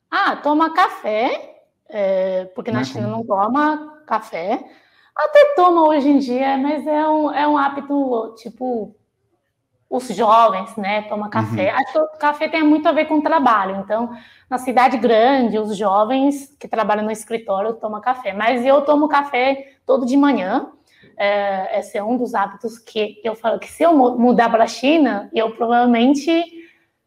[0.10, 4.64] Ah, toma café, é, porque não na é China não toma café.
[5.16, 8.96] Até toma hoje em dia, mas é um, é um hábito, tipo,
[9.92, 11.70] os jovens, né, tomam café.
[11.70, 11.78] Uhum.
[11.78, 13.76] Acho que o café tem muito a ver com o trabalho.
[13.84, 14.10] Então,
[14.50, 18.32] na cidade grande, os jovens que trabalham no escritório tomam café.
[18.32, 20.72] Mas eu tomo café todo de manhã.
[21.18, 24.68] É, esse é um dos hábitos que eu falo que se eu mudar para a
[24.68, 26.46] China, eu provavelmente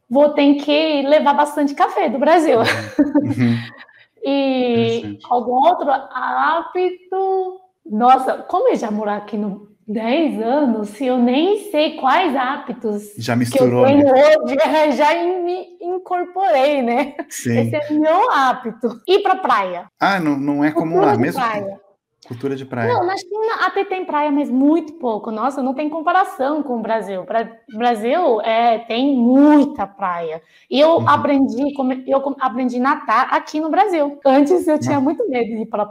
[0.08, 2.58] vou ter que levar bastante café do Brasil.
[2.58, 3.56] Uhum.
[4.22, 7.60] e algum outro hábito?
[7.86, 13.12] Nossa, como eu já moro aqui no 10 anos, se eu nem sei quais hábitos
[13.18, 14.36] já misturou, que eu tenho né?
[14.38, 14.56] hoje,
[14.96, 17.14] já me incorporei, né?
[17.28, 17.58] Sim.
[17.58, 19.00] Esse é meu hábito.
[19.06, 19.86] Ir para praia.
[20.00, 21.40] Ah, não, não é comum lá mesmo?
[21.40, 21.84] Praia.
[22.26, 22.90] Cultura de praia.
[22.90, 25.30] Não, na China até tem praia, mas muito pouco.
[25.30, 27.22] Nossa, não tem comparação com o Brasil.
[27.22, 30.40] O Brasil é, tem muita praia.
[30.70, 31.08] E eu uhum.
[31.08, 31.74] aprendi,
[32.06, 34.18] eu aprendi nadar aqui no Brasil.
[34.24, 35.84] Antes eu tinha muito medo de ir para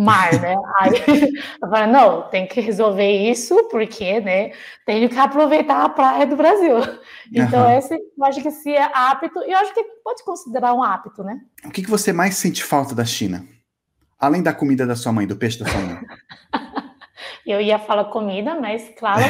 [0.00, 0.56] mar, né?
[0.80, 4.52] Aí eu falei, não, tem que resolver isso, porque, né,
[4.86, 6.76] tenho que aproveitar a praia do Brasil.
[7.32, 7.78] Então, uhum.
[7.78, 11.22] esse, eu acho que esse é hábito, e eu acho que pode considerar um hábito,
[11.22, 11.40] né?
[11.64, 13.44] O que, que você mais sente falta da China?
[14.18, 15.98] Além da comida da sua mãe, do peixe da sua mãe.
[17.46, 19.22] eu ia falar comida, mas, claro,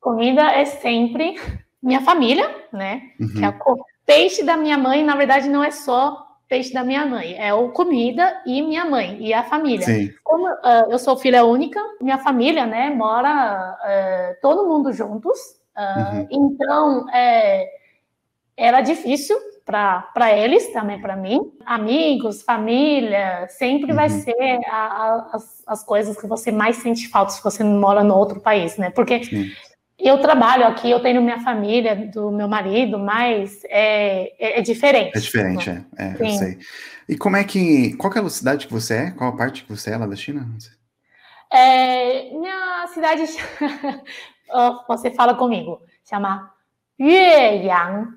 [0.00, 1.40] comida é sempre
[1.82, 3.02] minha família, né?
[3.18, 3.28] Uhum.
[3.28, 7.04] Que é o peixe da minha mãe, na verdade, não é só peixe da minha
[7.04, 7.36] mãe.
[7.38, 9.86] É o comida e minha mãe e a família.
[9.86, 10.10] Sim.
[10.22, 15.38] Como uh, eu sou filha única, minha família, né, mora uh, todo mundo juntos.
[15.76, 16.28] Uh, uhum.
[16.30, 17.68] Então, é,
[18.56, 21.52] era difícil para eles, também para mim.
[21.64, 23.96] Amigos, família, sempre uhum.
[23.96, 28.04] vai ser a, a, as, as coisas que você mais sente falta se você mora
[28.04, 28.90] no outro país, né?
[28.90, 29.50] Porque Sim
[29.98, 35.16] eu trabalho aqui, eu tenho minha família, do meu marido, mas é, é, é diferente.
[35.16, 35.84] É diferente, né?
[35.98, 36.58] é, é eu sei.
[37.08, 37.96] E como é que.
[37.96, 39.10] Qual é a cidade que você é?
[39.12, 40.46] Qual a parte que você é lá da China?
[41.52, 43.22] É, minha cidade.
[44.86, 46.52] você fala comigo, chama
[47.00, 48.08] Yueyang.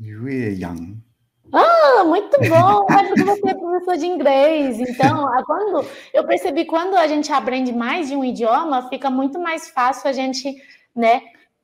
[0.00, 1.04] Yueyang.
[1.52, 2.86] Ah, muito bom!
[2.92, 4.80] É porque você é professor de inglês.
[4.80, 9.68] Então, quando eu percebi quando a gente aprende mais de um idioma, fica muito mais
[9.68, 10.56] fácil a gente
[10.94, 11.20] né?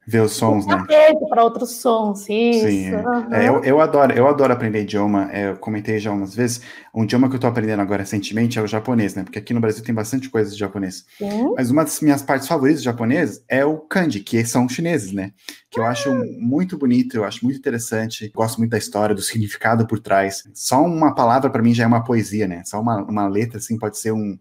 [0.07, 0.83] Ver os sons, né?
[1.29, 2.67] Para outros sons, isso.
[2.67, 2.87] Sim,
[3.31, 3.45] é.
[3.45, 5.29] É, eu, eu, adoro, eu adoro aprender idioma.
[5.31, 6.63] É, eu comentei já umas vezes.
[6.93, 9.23] Um idioma que eu estou aprendendo agora recentemente é o japonês, né?
[9.23, 11.05] Porque aqui no Brasil tem bastante coisa de japonês.
[11.17, 11.53] Sim.
[11.55, 15.33] Mas uma das minhas partes favoritas de japonês é o kanji, que são chineses, né?
[15.71, 16.25] Que eu acho ah.
[16.39, 18.33] muito bonito, eu acho muito interessante.
[18.35, 20.43] Gosto muito da história, do significado por trás.
[20.55, 22.63] Só uma palavra para mim já é uma poesia, né?
[22.65, 24.37] Só uma, uma letra assim pode ser um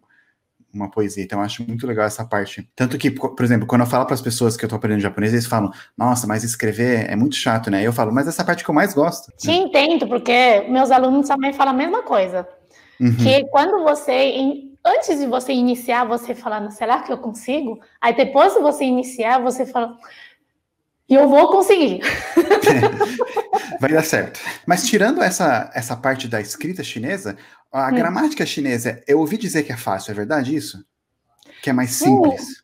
[0.74, 1.24] uma poesia.
[1.24, 2.70] Então, eu acho muito legal essa parte.
[2.76, 5.34] Tanto que, por exemplo, quando eu falo para as pessoas que eu estou aprendendo japonês,
[5.34, 7.82] eles falam, nossa, mas escrever é muito chato, né?
[7.84, 9.32] Eu falo, mas essa parte que eu mais gosto.
[9.38, 12.48] Te entendo, porque meus alunos também falam a mesma coisa.
[13.00, 13.16] Uhum.
[13.16, 14.34] Que quando você,
[14.86, 17.80] antes de você iniciar, você fala, será que eu consigo?
[18.02, 19.98] Aí depois de você iniciar, você fala,
[21.10, 22.02] eu vou conseguir.
[23.82, 24.40] Vai dar certo.
[24.66, 27.36] Mas tirando essa, essa parte da escrita chinesa,
[27.72, 27.96] a hum.
[27.96, 30.84] gramática chinesa, eu ouvi dizer que é fácil, é verdade isso?
[31.62, 32.64] Que é mais simples.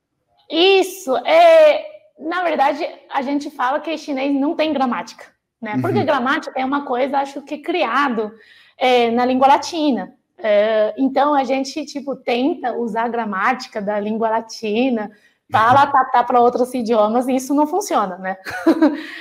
[0.49, 1.15] isso.
[1.17, 1.85] É,
[2.19, 5.25] na verdade, a gente fala que chinês não tem gramática,
[5.61, 5.77] né?
[5.81, 6.05] Porque uhum.
[6.05, 8.31] gramática é uma coisa, acho que criado
[8.77, 10.13] é, na língua latina.
[10.37, 15.09] É, então a gente tipo tenta usar a gramática da língua latina
[15.49, 18.37] para tá para outros idiomas e isso não funciona, né?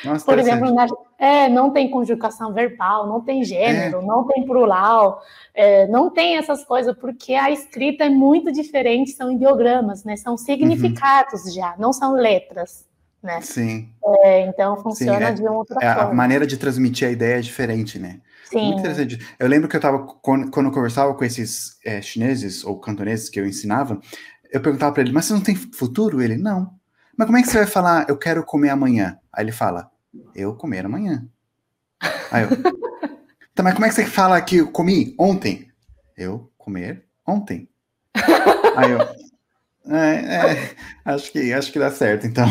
[0.05, 0.87] Nossa, Por exemplo, na,
[1.25, 4.05] é, não tem conjugação verbal, não tem gênero, é.
[4.05, 5.23] não tem plural,
[5.55, 10.17] é, não tem essas coisas, porque a escrita é muito diferente, são ideogramas, né?
[10.17, 11.53] São significados uhum.
[11.53, 12.85] já, não são letras.
[13.23, 13.41] Né?
[13.41, 13.89] Sim.
[14.23, 16.11] É, então funciona Sim, é, de outra é, forma.
[16.11, 18.21] A maneira de transmitir a ideia é diferente, né?
[18.45, 18.67] Sim.
[18.67, 19.19] Muito interessante.
[19.39, 23.31] Eu lembro que eu estava, quando, quando eu conversava com esses é, chineses ou cantoneses
[23.31, 23.99] que eu ensinava,
[24.53, 26.21] eu perguntava para ele, mas você não tem futuro?
[26.21, 26.71] Ele, não.
[27.17, 29.19] Mas como é que você vai falar, eu quero comer amanhã?
[29.33, 29.91] Aí ele fala,
[30.35, 31.27] eu comer amanhã.
[32.31, 32.49] Aí eu,
[33.55, 35.69] tá, mas como é que você fala que eu comi ontem?
[36.17, 37.69] Eu comer ontem.
[38.77, 38.99] Aí eu,
[39.87, 42.47] é, é, acho que acho que dá certo, então.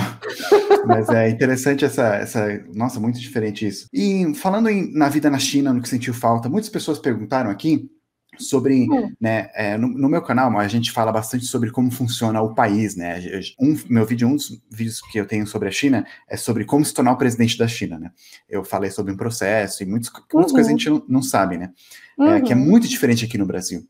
[0.85, 2.47] Mas é interessante essa, essa.
[2.73, 3.87] Nossa, muito diferente isso.
[3.91, 7.89] E falando em, na vida na China, no que sentiu falta, muitas pessoas perguntaram aqui
[8.37, 9.13] sobre, hum.
[9.19, 12.95] né, é, no, no, meu canal a gente fala bastante sobre como funciona o país,
[12.95, 13.19] né,
[13.59, 16.83] um, meu vídeo, um dos vídeos que eu tenho sobre a China é sobre como
[16.83, 18.11] se tornar o presidente da China, né,
[18.49, 20.55] eu falei sobre um processo e muitos, muitas uhum.
[20.55, 21.71] coisas a gente não, não sabe, né,
[22.17, 22.33] uhum.
[22.33, 22.63] é, que é uhum.
[22.63, 23.87] muito diferente aqui no Brasil.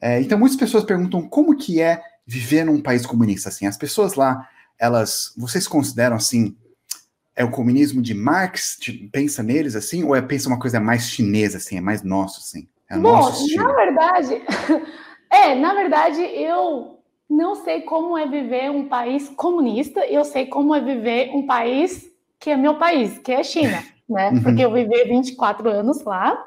[0.00, 4.14] É, então muitas pessoas perguntam como que é viver num país comunista, assim, as pessoas
[4.14, 4.48] lá,
[4.78, 6.56] elas, vocês consideram assim,
[7.38, 8.76] é o comunismo de Marx,
[9.12, 12.68] pensa neles assim, ou é pensa uma coisa mais chinesa, assim, é mais nosso, assim?
[12.90, 14.42] É Bom, na verdade,
[15.30, 16.98] é, na verdade, eu
[17.28, 22.10] não sei como é viver um país comunista, eu sei como é viver um país
[22.40, 24.30] que é meu país, que é a China, né?
[24.30, 24.42] Uhum.
[24.42, 26.46] Porque eu vivi 24 anos lá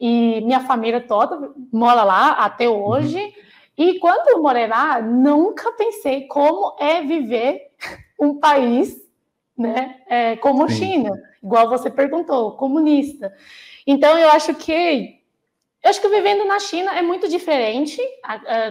[0.00, 3.18] e minha família toda mora lá até hoje.
[3.18, 3.32] Uhum.
[3.76, 7.62] E quando eu morei lá, nunca pensei como é viver
[8.20, 8.96] um país,
[9.58, 10.76] né, é, como Sim.
[10.76, 11.10] China,
[11.42, 13.32] igual você perguntou, comunista.
[13.84, 15.23] Então eu acho que
[15.84, 18.00] eu acho que vivendo na China é muito diferente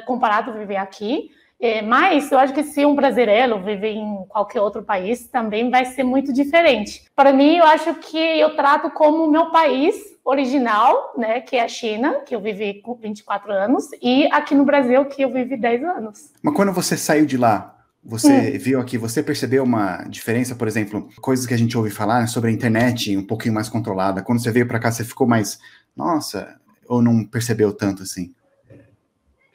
[0.06, 1.30] comparado a viver aqui.
[1.64, 5.86] É, mas eu acho que se um brasileiro viver em qualquer outro país, também vai
[5.86, 7.06] ser muito diferente.
[7.16, 9.96] Para mim, eu acho que eu trato como meu país
[10.26, 14.66] original, né, que é a China, que eu vivi com 24 anos, e aqui no
[14.66, 16.32] Brasil, que eu vivi 10 anos.
[16.42, 18.60] Mas quando você saiu de lá, você hum.
[18.60, 22.50] viu aqui, você percebeu uma diferença, por exemplo, coisas que a gente ouve falar sobre
[22.50, 24.22] a internet um pouquinho mais controlada.
[24.22, 25.60] Quando você veio para cá, você ficou mais,
[25.96, 26.60] nossa,
[26.94, 28.34] ou não percebeu tanto assim?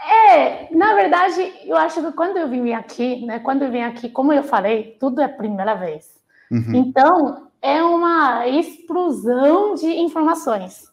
[0.00, 4.08] É, na verdade, eu acho que quando eu vim aqui, né, quando eu vim aqui,
[4.08, 6.18] como eu falei, tudo é a primeira vez.
[6.50, 6.74] Uhum.
[6.74, 10.90] Então, é uma explosão de informações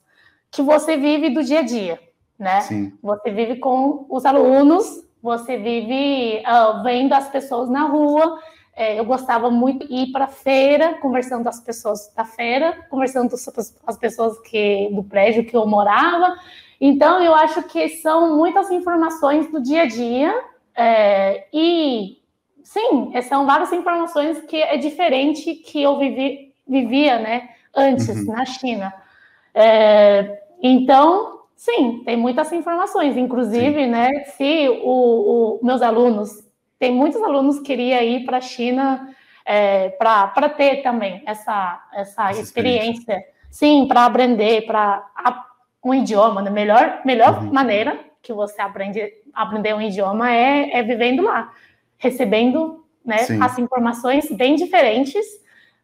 [0.51, 1.99] que você vive do dia a dia,
[2.37, 2.61] né?
[2.61, 2.93] Sim.
[3.01, 8.39] Você vive com os alunos, você vive uh, vendo as pessoas na rua,
[8.75, 12.85] é, eu gostava muito de ir para a feira, conversando com as pessoas da feira,
[12.89, 13.35] conversando com
[13.87, 16.35] as pessoas que, do prédio que eu morava.
[16.79, 20.43] Então, eu acho que são muitas informações do dia a dia.
[20.75, 22.17] É, e,
[22.63, 28.33] sim, são várias informações que é diferente que eu vivi, vivia né, antes, uhum.
[28.33, 28.93] na China.
[29.53, 33.15] É, então, sim, tem muitas informações.
[33.15, 36.44] Inclusive, né, se o, o meus alunos
[36.79, 42.29] tem muitos alunos que queriam ir para a China é, para ter também essa, essa,
[42.29, 42.99] essa experiência.
[42.99, 43.35] experiência.
[43.49, 45.07] Sim, para aprender, para
[45.83, 46.49] um idioma, né?
[46.49, 47.53] melhor, melhor uhum.
[47.53, 51.53] maneira que você aprende aprender um idioma é, é vivendo lá,
[51.97, 55.25] recebendo né, as informações bem diferentes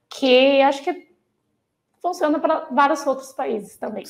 [0.10, 1.12] que acho que
[2.01, 4.04] funciona para vários outros países também.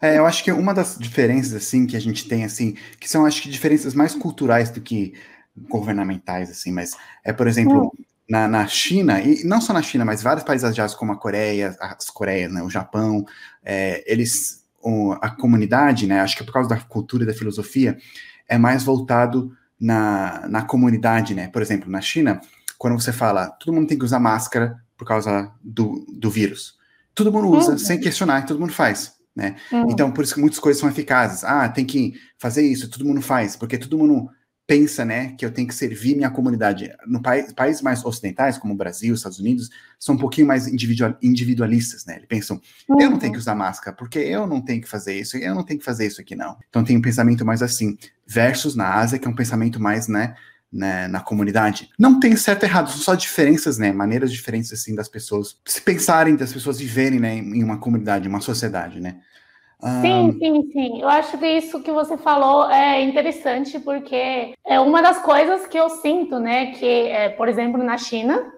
[0.00, 3.26] É, eu acho que uma das diferenças assim que a gente tem assim, que são
[3.26, 5.12] acho que diferenças mais culturais do que
[5.68, 7.92] governamentais, assim, mas é, por exemplo,
[8.28, 11.76] na, na China, e não só na China, mas vários países asiáticos como a Coreia,
[11.80, 13.24] as Coreias, né, o Japão,
[13.64, 17.34] é, eles, o, a comunidade, né, acho que é por causa da cultura e da
[17.34, 17.98] filosofia,
[18.48, 21.48] é mais voltado na, na comunidade, né?
[21.48, 22.40] Por exemplo, na China,
[22.76, 26.78] quando você fala, todo mundo tem que usar máscara por causa do, do vírus.
[27.14, 27.78] Todo mundo usa, uhum.
[27.78, 29.14] sem questionar, todo mundo faz.
[29.34, 29.56] Né?
[29.72, 29.90] Uhum.
[29.90, 31.44] Então, por isso que muitas coisas são eficazes.
[31.44, 34.28] Ah, tem que fazer isso, todo mundo faz, porque todo mundo
[34.70, 36.92] pensa, né, que eu tenho que servir minha comunidade.
[37.04, 41.16] No país, países mais ocidentais, como o Brasil, Estados Unidos, são um pouquinho mais individual,
[41.20, 42.14] individualistas, né?
[42.14, 43.00] Eles pensam, uhum.
[43.00, 45.64] eu não tenho que usar máscara, porque eu não tenho que fazer isso, eu não
[45.64, 46.56] tenho que fazer isso aqui, não.
[46.68, 50.36] Então tem um pensamento mais assim, versus na Ásia, que é um pensamento mais, né,
[50.72, 51.90] né, na comunidade.
[51.98, 55.80] Não tem certo e errado, são só diferenças, né, maneiras diferentes, assim, das pessoas se
[55.80, 59.16] pensarem, das pessoas viverem, né, em uma comunidade, uma sociedade, né.
[60.02, 61.00] Sim, sim, sim.
[61.00, 65.78] Eu acho que isso que você falou é interessante porque é uma das coisas que
[65.78, 66.72] eu sinto, né?
[66.72, 68.52] Que, é, por exemplo, na China,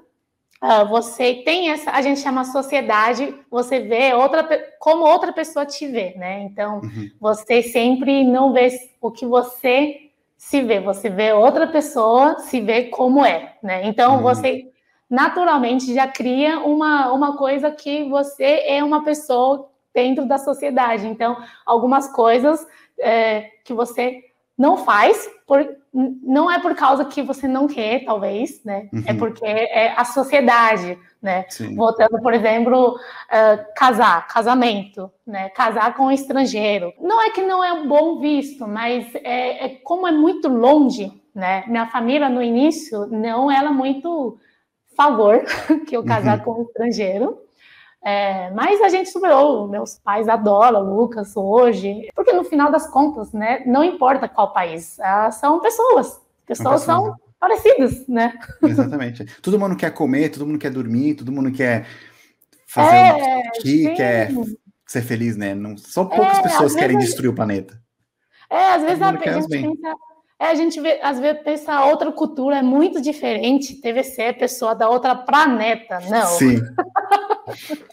[0.63, 4.47] uh, você tem essa, a gente chama sociedade, você vê outra
[4.81, 6.43] como outra pessoa te vê, né?
[6.43, 7.11] Então, uhum.
[7.21, 12.85] você sempre não vê o que você se vê, você vê outra pessoa se vê
[12.85, 13.87] como é, né?
[13.87, 14.23] Então, uhum.
[14.23, 14.69] você
[15.09, 21.07] naturalmente já cria uma, uma coisa que você é uma pessoa dentro da sociedade.
[21.07, 22.67] Então, algumas coisas
[22.99, 24.23] é, que você
[24.57, 28.89] não faz, por, não é por causa que você não quer, talvez, né?
[28.93, 29.05] É uhum.
[29.07, 31.47] É porque é a sociedade, né?
[31.49, 31.75] Sim.
[31.75, 35.49] Voltando, por exemplo, uh, casar, casamento, né?
[35.51, 36.93] Casar com um estrangeiro.
[37.01, 41.13] Não é que não é um bom visto, mas é, é como é muito longe,
[41.35, 41.65] né?
[41.67, 44.39] Minha família, no início, não era muito
[44.97, 45.43] favor
[45.89, 46.45] que eu casar uhum.
[46.45, 47.39] com um estrangeiro.
[48.05, 52.89] É, mas a gente superou, meus pais adoram o Lucas hoje, porque no final das
[52.91, 57.15] contas, né, não importa qual país, ah, são pessoas, pessoas são né?
[57.39, 58.35] parecidas, né?
[58.61, 59.25] Exatamente.
[59.41, 61.87] todo mundo quer comer, todo mundo quer dormir, todo mundo quer
[62.67, 64.33] fazer é, um quer
[64.85, 65.55] ser feliz, né?
[65.55, 67.81] Não, só poucas é, pessoas querem destruir o planeta.
[68.51, 69.95] É, às vezes a, a gente pensa,
[70.41, 74.75] é, a gente vê, às vezes pensa outra cultura é muito diferente, deve ser pessoa
[74.75, 76.27] da outra planeta, não.
[76.27, 76.57] Sim.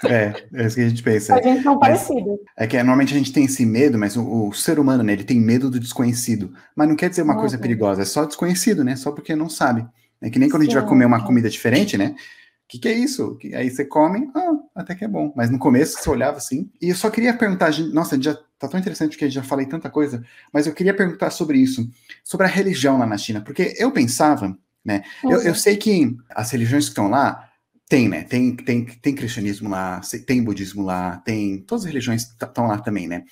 [0.06, 1.36] É, é isso que a gente pensa.
[1.36, 2.40] A gente são parecidos.
[2.58, 5.24] É que normalmente a gente tem esse medo, mas o, o, ser humano, né, ele
[5.24, 6.54] tem medo do desconhecido.
[6.76, 8.96] Mas não quer dizer uma coisa perigosa, é só desconhecido, né?
[8.96, 9.86] Só porque não sabe.
[10.22, 10.68] É que nem quando Sim.
[10.68, 12.16] a gente vai comer uma comida diferente, né?
[12.16, 13.38] O que, que é isso?
[13.56, 15.34] Aí você come, ah, até que é bom.
[15.36, 16.70] Mas no começo você olhava assim.
[16.82, 19.90] E eu só queria perguntar, gente, nossa, já tá tão interessante que já falei tanta
[19.90, 21.90] coisa, mas eu queria perguntar sobre isso,
[22.24, 25.02] sobre a religião lá na China, porque eu pensava, né?
[25.24, 25.56] Eu, eu uhum.
[25.56, 27.49] sei que as religiões que estão lá,
[27.90, 28.24] tem, né?
[28.24, 31.58] Tem, tem, tem cristianismo lá, tem budismo lá, tem.
[31.62, 33.24] Todas as religiões estão lá também, né?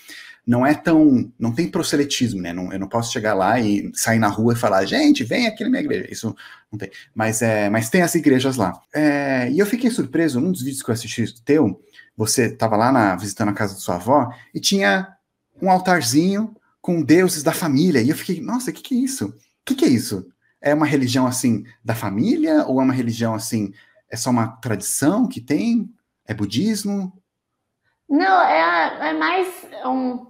[0.46, 1.32] Não é tão.
[1.38, 2.52] Não tem proselitismo, né?
[2.52, 5.64] Não, eu não posso chegar lá e sair na rua e falar, gente, vem aqui
[5.64, 6.08] na minha igreja.
[6.12, 6.36] Isso
[6.72, 6.90] não tem.
[7.14, 8.82] Mas, é, mas tem as igrejas lá.
[8.96, 11.80] É, e eu fiquei surpreso, num dos vídeos que eu assisti teu,
[12.16, 15.08] você estava lá na, visitando a casa da sua avó e tinha
[15.62, 18.02] um altarzinho com deuses da família.
[18.02, 19.28] E eu fiquei, nossa, o que, que é isso?
[19.28, 20.26] O que, que é isso?
[20.60, 23.72] É uma religião assim da família ou é uma religião assim
[24.10, 25.90] é só uma tradição que tem?
[26.28, 27.14] É budismo?
[28.10, 29.48] Não, é, é mais
[29.86, 30.28] um.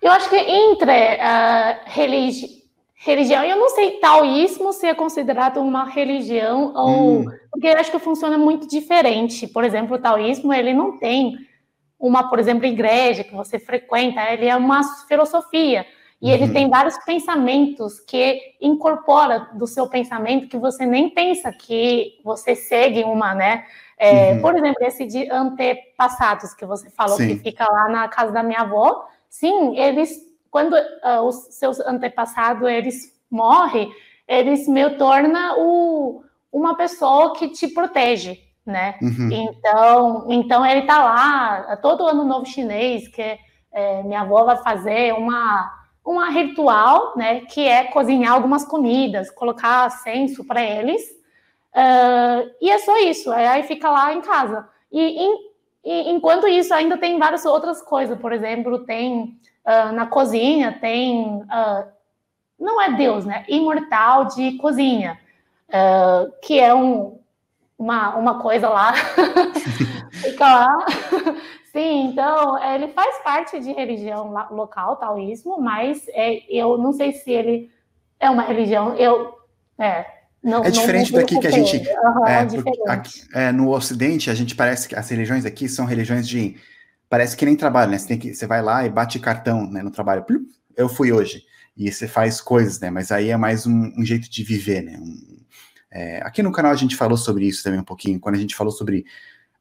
[0.00, 2.58] Eu acho que entre uh, religi
[3.00, 7.20] religião, eu não sei taoísmo se é considerado uma religião ou.
[7.20, 7.24] Hum.
[7.50, 9.46] Porque eu acho que funciona muito diferente.
[9.46, 11.36] Por exemplo, o taoísmo, ele não tem
[11.98, 15.86] uma, por exemplo, igreja que você frequenta, ele é uma filosofia.
[16.20, 16.32] E uhum.
[16.32, 22.56] ele tem vários pensamentos que incorpora do seu pensamento que você nem pensa que você
[22.56, 23.64] segue uma, né?
[23.96, 24.40] É, uhum.
[24.40, 27.28] Por exemplo, esse de antepassados que você falou sim.
[27.28, 29.06] que fica lá na casa da minha avó.
[29.28, 30.18] Sim, eles,
[30.50, 33.92] quando uh, os seus antepassados eles morrem,
[34.26, 38.96] eles me torna o, uma pessoa que te protege, né?
[39.00, 39.30] Uhum.
[39.30, 43.38] Então, então ele tá lá todo ano novo chinês que
[43.72, 45.77] é, minha avó vai fazer uma
[46.08, 51.02] uma ritual, né, que é cozinhar algumas comidas, colocar censo para eles,
[51.74, 54.66] uh, e é só isso, aí fica lá em casa.
[54.90, 55.38] E, em,
[55.84, 61.42] e, enquanto isso, ainda tem várias outras coisas, por exemplo, tem uh, na cozinha, tem,
[61.42, 61.84] uh,
[62.58, 65.18] não é Deus, né, imortal de cozinha,
[66.40, 67.20] que é um,
[67.78, 68.94] uma, uma coisa lá,
[70.24, 70.76] fica lá
[71.78, 77.30] Sim, então ele faz parte de religião local, taoísmo, mas é, eu não sei se
[77.30, 77.70] ele
[78.18, 78.96] é uma religião.
[78.96, 79.34] Eu
[79.78, 80.04] é,
[80.42, 81.76] não, é diferente não daqui que a gente.
[81.76, 82.48] Uhum, é,
[82.88, 86.56] aqui, é, no Ocidente, a gente parece que as religiões aqui são religiões de.
[87.08, 87.98] Parece que nem trabalho, né?
[87.98, 90.24] Você, tem que, você vai lá e bate cartão né, no trabalho.
[90.76, 91.44] Eu fui hoje.
[91.76, 92.90] E você faz coisas, né?
[92.90, 94.98] Mas aí é mais um, um jeito de viver, né?
[94.98, 95.38] Um,
[95.90, 98.56] É, aqui no canal a gente falou sobre isso também um pouquinho, quando a gente
[98.56, 99.04] falou sobre.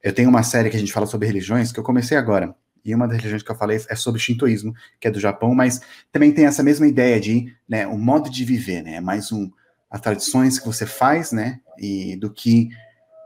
[0.04, 2.56] Eu tenho uma série que a gente fala sobre religiões, que eu comecei agora.
[2.84, 5.54] E uma das religiões que eu falei é sobre o Shintoísmo, que é do Japão,
[5.54, 5.82] mas
[6.12, 8.96] também tem essa mesma ideia de, né, um modo de viver, né?
[8.96, 9.52] É mais um
[9.90, 11.60] as tradições que você faz, né?
[11.78, 12.70] E do que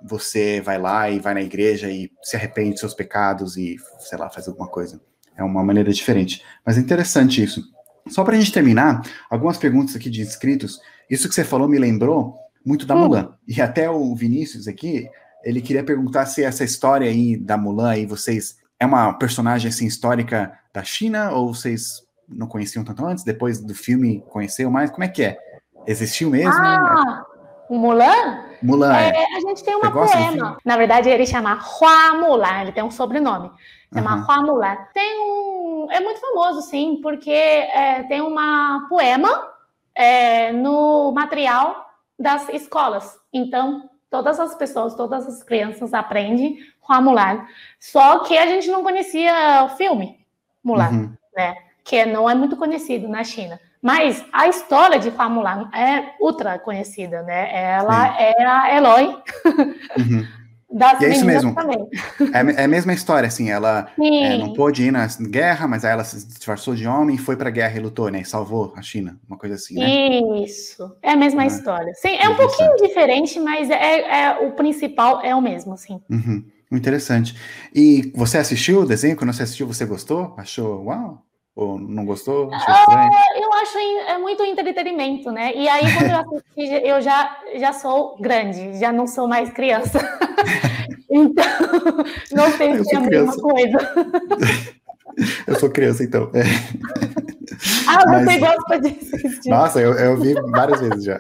[0.04, 4.18] você vai lá e vai na igreja e se arrepende dos seus pecados e, sei
[4.18, 5.00] lá, faz alguma coisa.
[5.36, 6.44] É uma maneira diferente.
[6.66, 7.64] Mas é interessante isso.
[8.08, 10.80] Só para a gente terminar, algumas perguntas aqui de inscritos.
[11.10, 13.00] Isso que você falou me lembrou muito da hum.
[13.00, 13.34] Mulan.
[13.48, 15.08] E até o Vinícius aqui,
[15.44, 19.86] ele queria perguntar se essa história aí da Mulan aí, vocês é uma personagem assim
[19.86, 24.90] histórica da China ou vocês não conheciam tanto antes, depois do filme conheceu mais?
[24.90, 25.38] Como é que é?
[25.86, 26.54] Existiu mesmo?
[26.54, 27.26] Ah,
[27.70, 28.46] o Mulan?
[28.62, 28.96] Mulan.
[28.96, 29.38] É, é.
[29.38, 30.58] A gente tem uma poema.
[30.66, 33.52] Na verdade, ele chama Hua Mulan, ele tem um sobrenome.
[33.94, 34.26] Chama uhum.
[34.26, 34.78] Hua Mulan.
[34.94, 35.88] Tem um.
[35.92, 39.48] É muito famoso, sim, porque é, tem uma poema
[39.96, 41.86] é, no material
[42.18, 43.18] das escolas.
[43.34, 47.48] Então, todas as pessoas, todas as crianças aprendem Hua Mulan.
[47.80, 50.20] Só que a gente não conhecia o filme
[50.62, 51.14] Mulan, uhum.
[51.36, 51.56] né?
[51.84, 53.60] Que não é muito conhecido na China.
[53.82, 57.50] Mas a história de Mulan é ultra conhecida, né?
[57.52, 58.16] Ela Sim.
[58.20, 60.28] é a Eloy uhum.
[60.72, 61.54] das e é isso mesmo.
[61.54, 61.88] também.
[62.34, 65.92] É, é, a mesma história, assim, ela é, não pôde ir na guerra, mas aí
[65.92, 68.22] ela se disfarçou de homem, foi pra guerra e lutou, né?
[68.22, 70.20] E salvou a China, uma coisa assim, né?
[70.44, 71.94] Isso, é a mesma ah, história.
[71.96, 76.02] Sim, é um pouquinho diferente, mas é, é, o principal é o mesmo, sim.
[76.10, 76.44] Uhum.
[76.72, 77.36] Interessante.
[77.76, 79.18] E você assistiu o desenho?
[79.18, 80.34] Quando você assistiu, você gostou?
[80.38, 81.22] Achou, uau?
[81.56, 82.48] Ou não gostou?
[82.48, 82.52] Uh,
[83.36, 85.54] eu acho é muito entretenimento, né?
[85.54, 90.00] E aí, quando eu assisti, eu já, já sou grande, já não sou mais criança.
[91.12, 91.46] então,
[92.32, 93.78] não sei se é a mesma coisa.
[95.46, 96.32] eu sou criança, então.
[96.34, 96.44] É.
[97.86, 98.24] Ah, Mas...
[98.26, 99.50] você gosta de assistir.
[99.50, 101.20] Nossa, eu, eu vi várias vezes já.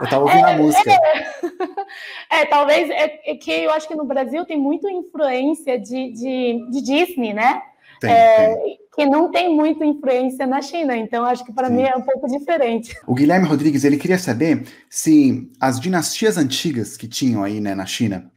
[0.00, 0.90] Eu tava ouvindo é, a música.
[0.90, 6.12] É, é talvez é, é, que eu acho que no Brasil tem muita influência de,
[6.12, 7.60] de, de Disney, né?
[8.06, 10.96] Tem, é, tem que não tem muita influência na China.
[10.96, 12.96] Então, acho que para mim é um pouco diferente.
[13.06, 17.86] O Guilherme Rodrigues, ele queria saber se as dinastias antigas que tinham aí né, na
[17.86, 18.30] China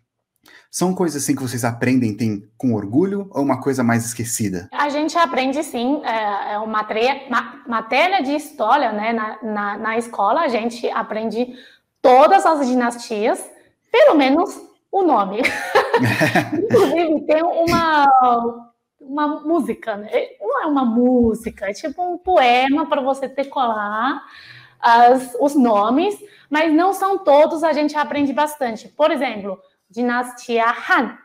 [0.69, 4.67] são coisas assim que vocês aprendem tem, com orgulho ou uma coisa mais esquecida?
[4.71, 6.85] A gente aprende sim, é, é uma
[7.29, 9.13] ma, matéria de história, né?
[9.13, 11.55] Na, na, na escola a gente aprende
[12.01, 13.43] todas as dinastias,
[13.91, 14.59] pelo menos
[14.91, 15.41] o nome.
[16.53, 18.07] Inclusive, tem uma
[19.07, 20.09] uma música, né?
[20.39, 24.23] não é uma música, é tipo um poema para você decolar
[24.79, 26.17] as, os nomes,
[26.49, 28.87] mas não são todos, a gente aprende bastante.
[28.87, 31.17] Por exemplo, dinastia Han,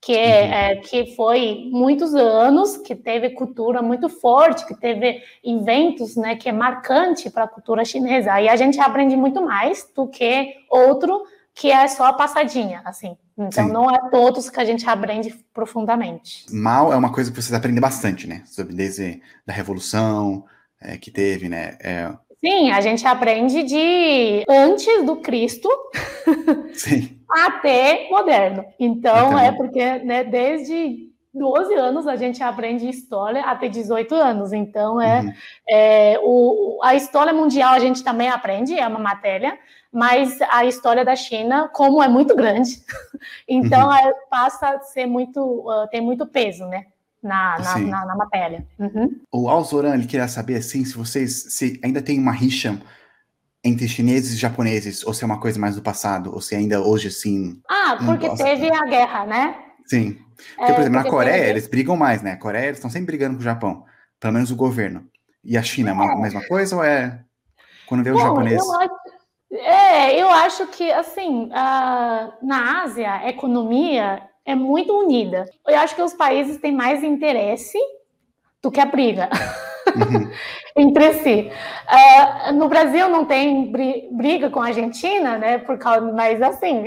[0.00, 0.52] que, é, uhum.
[0.52, 6.48] é, que foi muitos anos, que teve cultura muito forte, que teve inventos, né, que
[6.48, 8.32] é marcante para a cultura chinesa.
[8.32, 11.22] Aí a gente aprende muito mais do que outro
[11.54, 13.16] que é só a passadinha, assim.
[13.40, 13.72] Então Sim.
[13.72, 16.44] não é todos que a gente aprende profundamente.
[16.52, 18.42] Mal é uma coisa que vocês aprendem bastante, né?
[18.44, 20.44] Sobre desde da revolução
[20.80, 21.76] é, que teve, né?
[21.80, 22.12] É...
[22.44, 25.68] Sim, a gente aprende de antes do Cristo
[27.28, 28.64] até moderno.
[28.78, 34.52] Então, então, é porque né, desde 12 anos a gente aprende história até 18 anos.
[34.52, 35.32] Então, é, uhum.
[35.68, 39.58] é o, a história mundial a gente também aprende, é uma matéria,
[39.92, 42.82] mas a história da China, como é muito grande,
[43.48, 43.94] então uhum.
[43.94, 46.86] É, passa a ser muito, uh, tem muito peso, né?
[47.22, 48.66] Na, na, na, na, matéria.
[48.78, 49.20] Uhum.
[49.30, 52.80] O Alzoran, ele queria saber, assim, se vocês se ainda tem uma rixa
[53.62, 56.80] entre chineses e japoneses, ou se é uma coisa mais do passado, ou se ainda
[56.80, 57.60] hoje, assim...
[57.68, 59.54] Ah, porque teve a guerra, né?
[59.86, 60.18] Sim.
[60.56, 61.50] Porque, por é, exemplo, na Coreia, teve...
[61.50, 62.32] eles brigam mais, né?
[62.32, 63.84] A Coreia, eles estão sempre brigando com o Japão,
[64.18, 65.06] pelo menos o governo.
[65.44, 67.22] E a China, é a mesma coisa, ou é...
[67.86, 68.62] Quando vê o japonês...
[68.62, 68.99] Eu acho
[69.52, 75.48] é, eu acho que, assim, a, na Ásia, a economia é muito unida.
[75.66, 77.78] Eu acho que os países têm mais interesse
[78.62, 79.28] do que a briga
[79.96, 80.30] uhum.
[80.76, 81.50] entre si.
[81.88, 83.72] Uh, no Brasil não tem
[84.12, 85.58] briga com a Argentina, né?
[85.58, 86.84] Por causa, mas assim,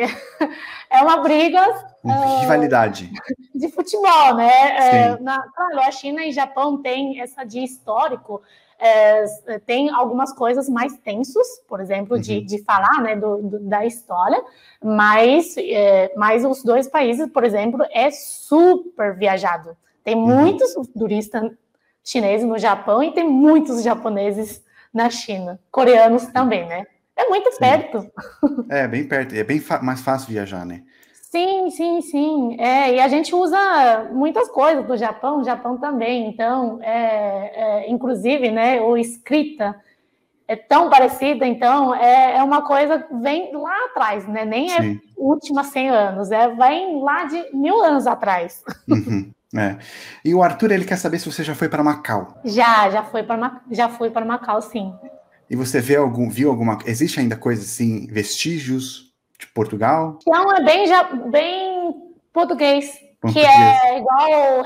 [0.89, 1.61] é uma briga.
[2.03, 3.11] Uh, Rivalidade.
[3.53, 5.15] De futebol, né?
[5.17, 8.41] Uh, na, claro, a China e o Japão têm essa de histórico
[8.83, 9.25] é,
[9.65, 12.21] tem algumas coisas mais tensos, por exemplo, uhum.
[12.21, 14.43] de, de falar né, do, do, da história,
[14.83, 19.77] mas, é, mas os dois países, por exemplo, é super viajado.
[20.03, 20.27] Tem uhum.
[20.27, 21.49] muitos turistas
[22.03, 24.61] chineses no Japão e tem muitos japoneses
[24.93, 26.85] na China, coreanos também, né?
[27.15, 27.59] É muito Sim.
[27.59, 28.11] perto.
[28.69, 29.33] É, bem perto.
[29.33, 30.83] É bem mais fácil viajar, né?
[31.33, 32.55] Sim, sim, sim.
[32.59, 36.29] É, e a gente usa muitas coisas do Japão, o Japão também.
[36.29, 36.91] Então, é,
[37.55, 39.75] é, inclusive, né, o escrita
[40.47, 44.45] é tão parecida, então é, é uma coisa que vem lá atrás, né?
[44.45, 45.01] Nem é Sim.
[45.03, 48.63] é última 100 anos, é vem lá de mil anos atrás.
[48.87, 49.77] Uhum, é.
[50.23, 52.37] E o Arthur ele quer saber se você já foi para Macau.
[52.43, 54.93] Já, já foi para já fui para Macau, sim.
[55.49, 59.12] E você vê algum, viu alguma, existe ainda coisa assim, vestígios
[59.45, 60.19] de Portugal?
[60.25, 61.93] Não, é bem já bem
[62.31, 63.47] português, português.
[63.47, 64.61] que é igual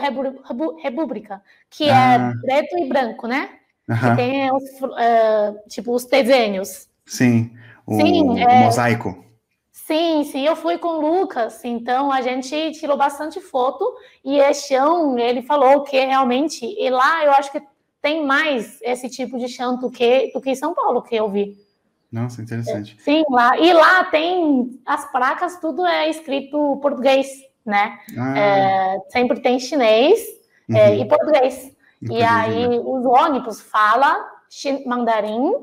[0.77, 2.33] República, que é ah.
[2.33, 3.49] é preto e branco, né?
[3.87, 6.89] Que tem os, uh, tipo os desenhos.
[7.05, 7.51] Sim,
[7.85, 8.63] o, sim, o é...
[8.63, 9.23] mosaico.
[9.71, 13.89] Sim, sim, eu fui com o Lucas, então a gente tirou bastante foto
[14.23, 17.61] e é chão, ele falou que realmente, e lá eu acho que
[18.01, 21.29] tem mais esse tipo de chão do que, do que em São Paulo, que eu
[21.29, 21.57] vi.
[22.11, 22.95] Nossa, interessante.
[22.99, 27.27] É, sim, lá, e lá tem as placas, tudo é escrito português,
[27.65, 27.99] né?
[28.17, 28.39] Ah.
[28.39, 30.19] É, sempre tem chinês
[30.69, 30.77] é, uhum.
[30.77, 31.75] é, e português.
[32.01, 32.19] Entendi.
[32.19, 34.25] E aí os ônibus fala
[34.85, 35.53] mandarim,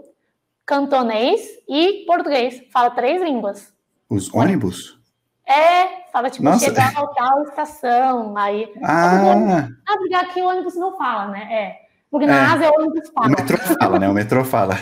[0.67, 2.63] cantonês e português.
[2.73, 3.73] Fala três línguas.
[4.09, 4.99] Os ônibus?
[5.47, 6.65] É, fala tipo, Nossa.
[6.65, 8.73] chegar a tal estação, aí...
[8.83, 9.69] Ah!
[9.87, 11.49] Ah, porque aqui o ônibus não fala, né?
[11.51, 11.77] É,
[12.11, 12.47] porque na é.
[12.47, 13.27] Ásia o ônibus fala.
[13.27, 14.09] O metrô fala, né?
[14.09, 14.79] O metrô fala.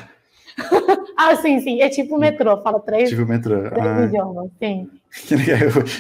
[1.17, 1.81] ah, sim, sim.
[1.81, 3.69] É tipo o metrô, fala três, tipo metrô.
[3.71, 4.05] três ah.
[4.05, 4.89] idiomas, sim.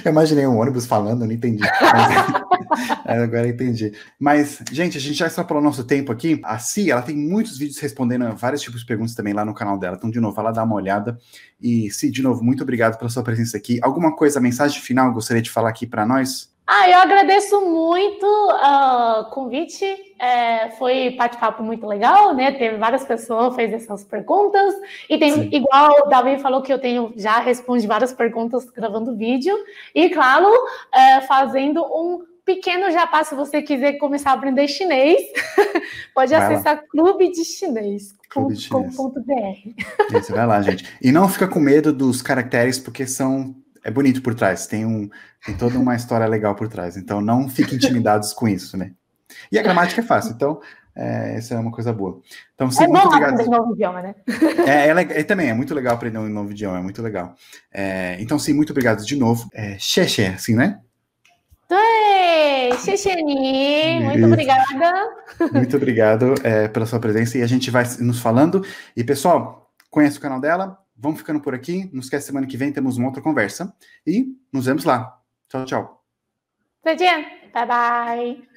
[0.04, 1.62] Eu, imaginei um ônibus falando, não entendi.
[1.62, 3.92] Mas, agora entendi.
[4.18, 6.40] Mas, gente, a gente já está pelo nosso tempo aqui.
[6.42, 9.54] A Si, ela tem muitos vídeos respondendo a vários tipos de perguntas também lá no
[9.54, 9.96] canal dela.
[9.96, 11.18] Então, de novo, vai lá dar uma olhada.
[11.60, 13.78] E, Si, de novo, muito obrigado pela sua presença aqui.
[13.82, 16.51] Alguma coisa, mensagem final, gostaria de falar aqui para nós?
[16.74, 19.84] Ah, eu agradeço muito o convite.
[20.18, 22.50] É, foi bate-papo muito legal, né?
[22.52, 24.74] Teve várias pessoas fez essas perguntas.
[25.06, 25.48] E tem, Sim.
[25.52, 29.54] igual o Davi falou que eu tenho já respondi várias perguntas gravando vídeo.
[29.94, 30.48] E, claro,
[30.94, 35.20] é, fazendo um pequeno jabá, se você quiser começar a aprender chinês,
[36.14, 36.82] pode vai acessar lá.
[36.90, 38.14] clube de chinês.
[40.18, 40.90] Isso, vai lá, gente.
[41.02, 43.54] E não fica com medo dos caracteres, porque são
[43.84, 45.08] é bonito por trás, tem, um,
[45.44, 46.96] tem toda uma história legal por trás.
[46.96, 48.92] Então não fiquem intimidados com isso, né?
[49.50, 50.60] E a gramática é fácil, então
[50.94, 52.20] é, essa é uma coisa boa.
[52.54, 53.32] Então, sim, é muito bom obrigado.
[53.32, 54.14] aprender um novo idioma, né?
[54.66, 57.34] É, é, é, também, é muito legal aprender um novo idioma, é muito legal.
[57.72, 59.48] É, então, sim, muito obrigado de novo.
[59.54, 60.80] É, xexé, assim, né?
[62.78, 65.10] Xexeni, muito obrigada.
[65.52, 68.64] Muito obrigado é, pela sua presença e a gente vai nos falando.
[68.96, 70.78] E pessoal, conhece o canal dela?
[71.02, 71.90] Vamos ficando por aqui.
[71.92, 73.76] Não esquece, semana que vem temos uma outra conversa.
[74.06, 75.20] E nos vemos lá.
[75.48, 76.04] Tchau, tchau.
[77.52, 78.48] Bye bye.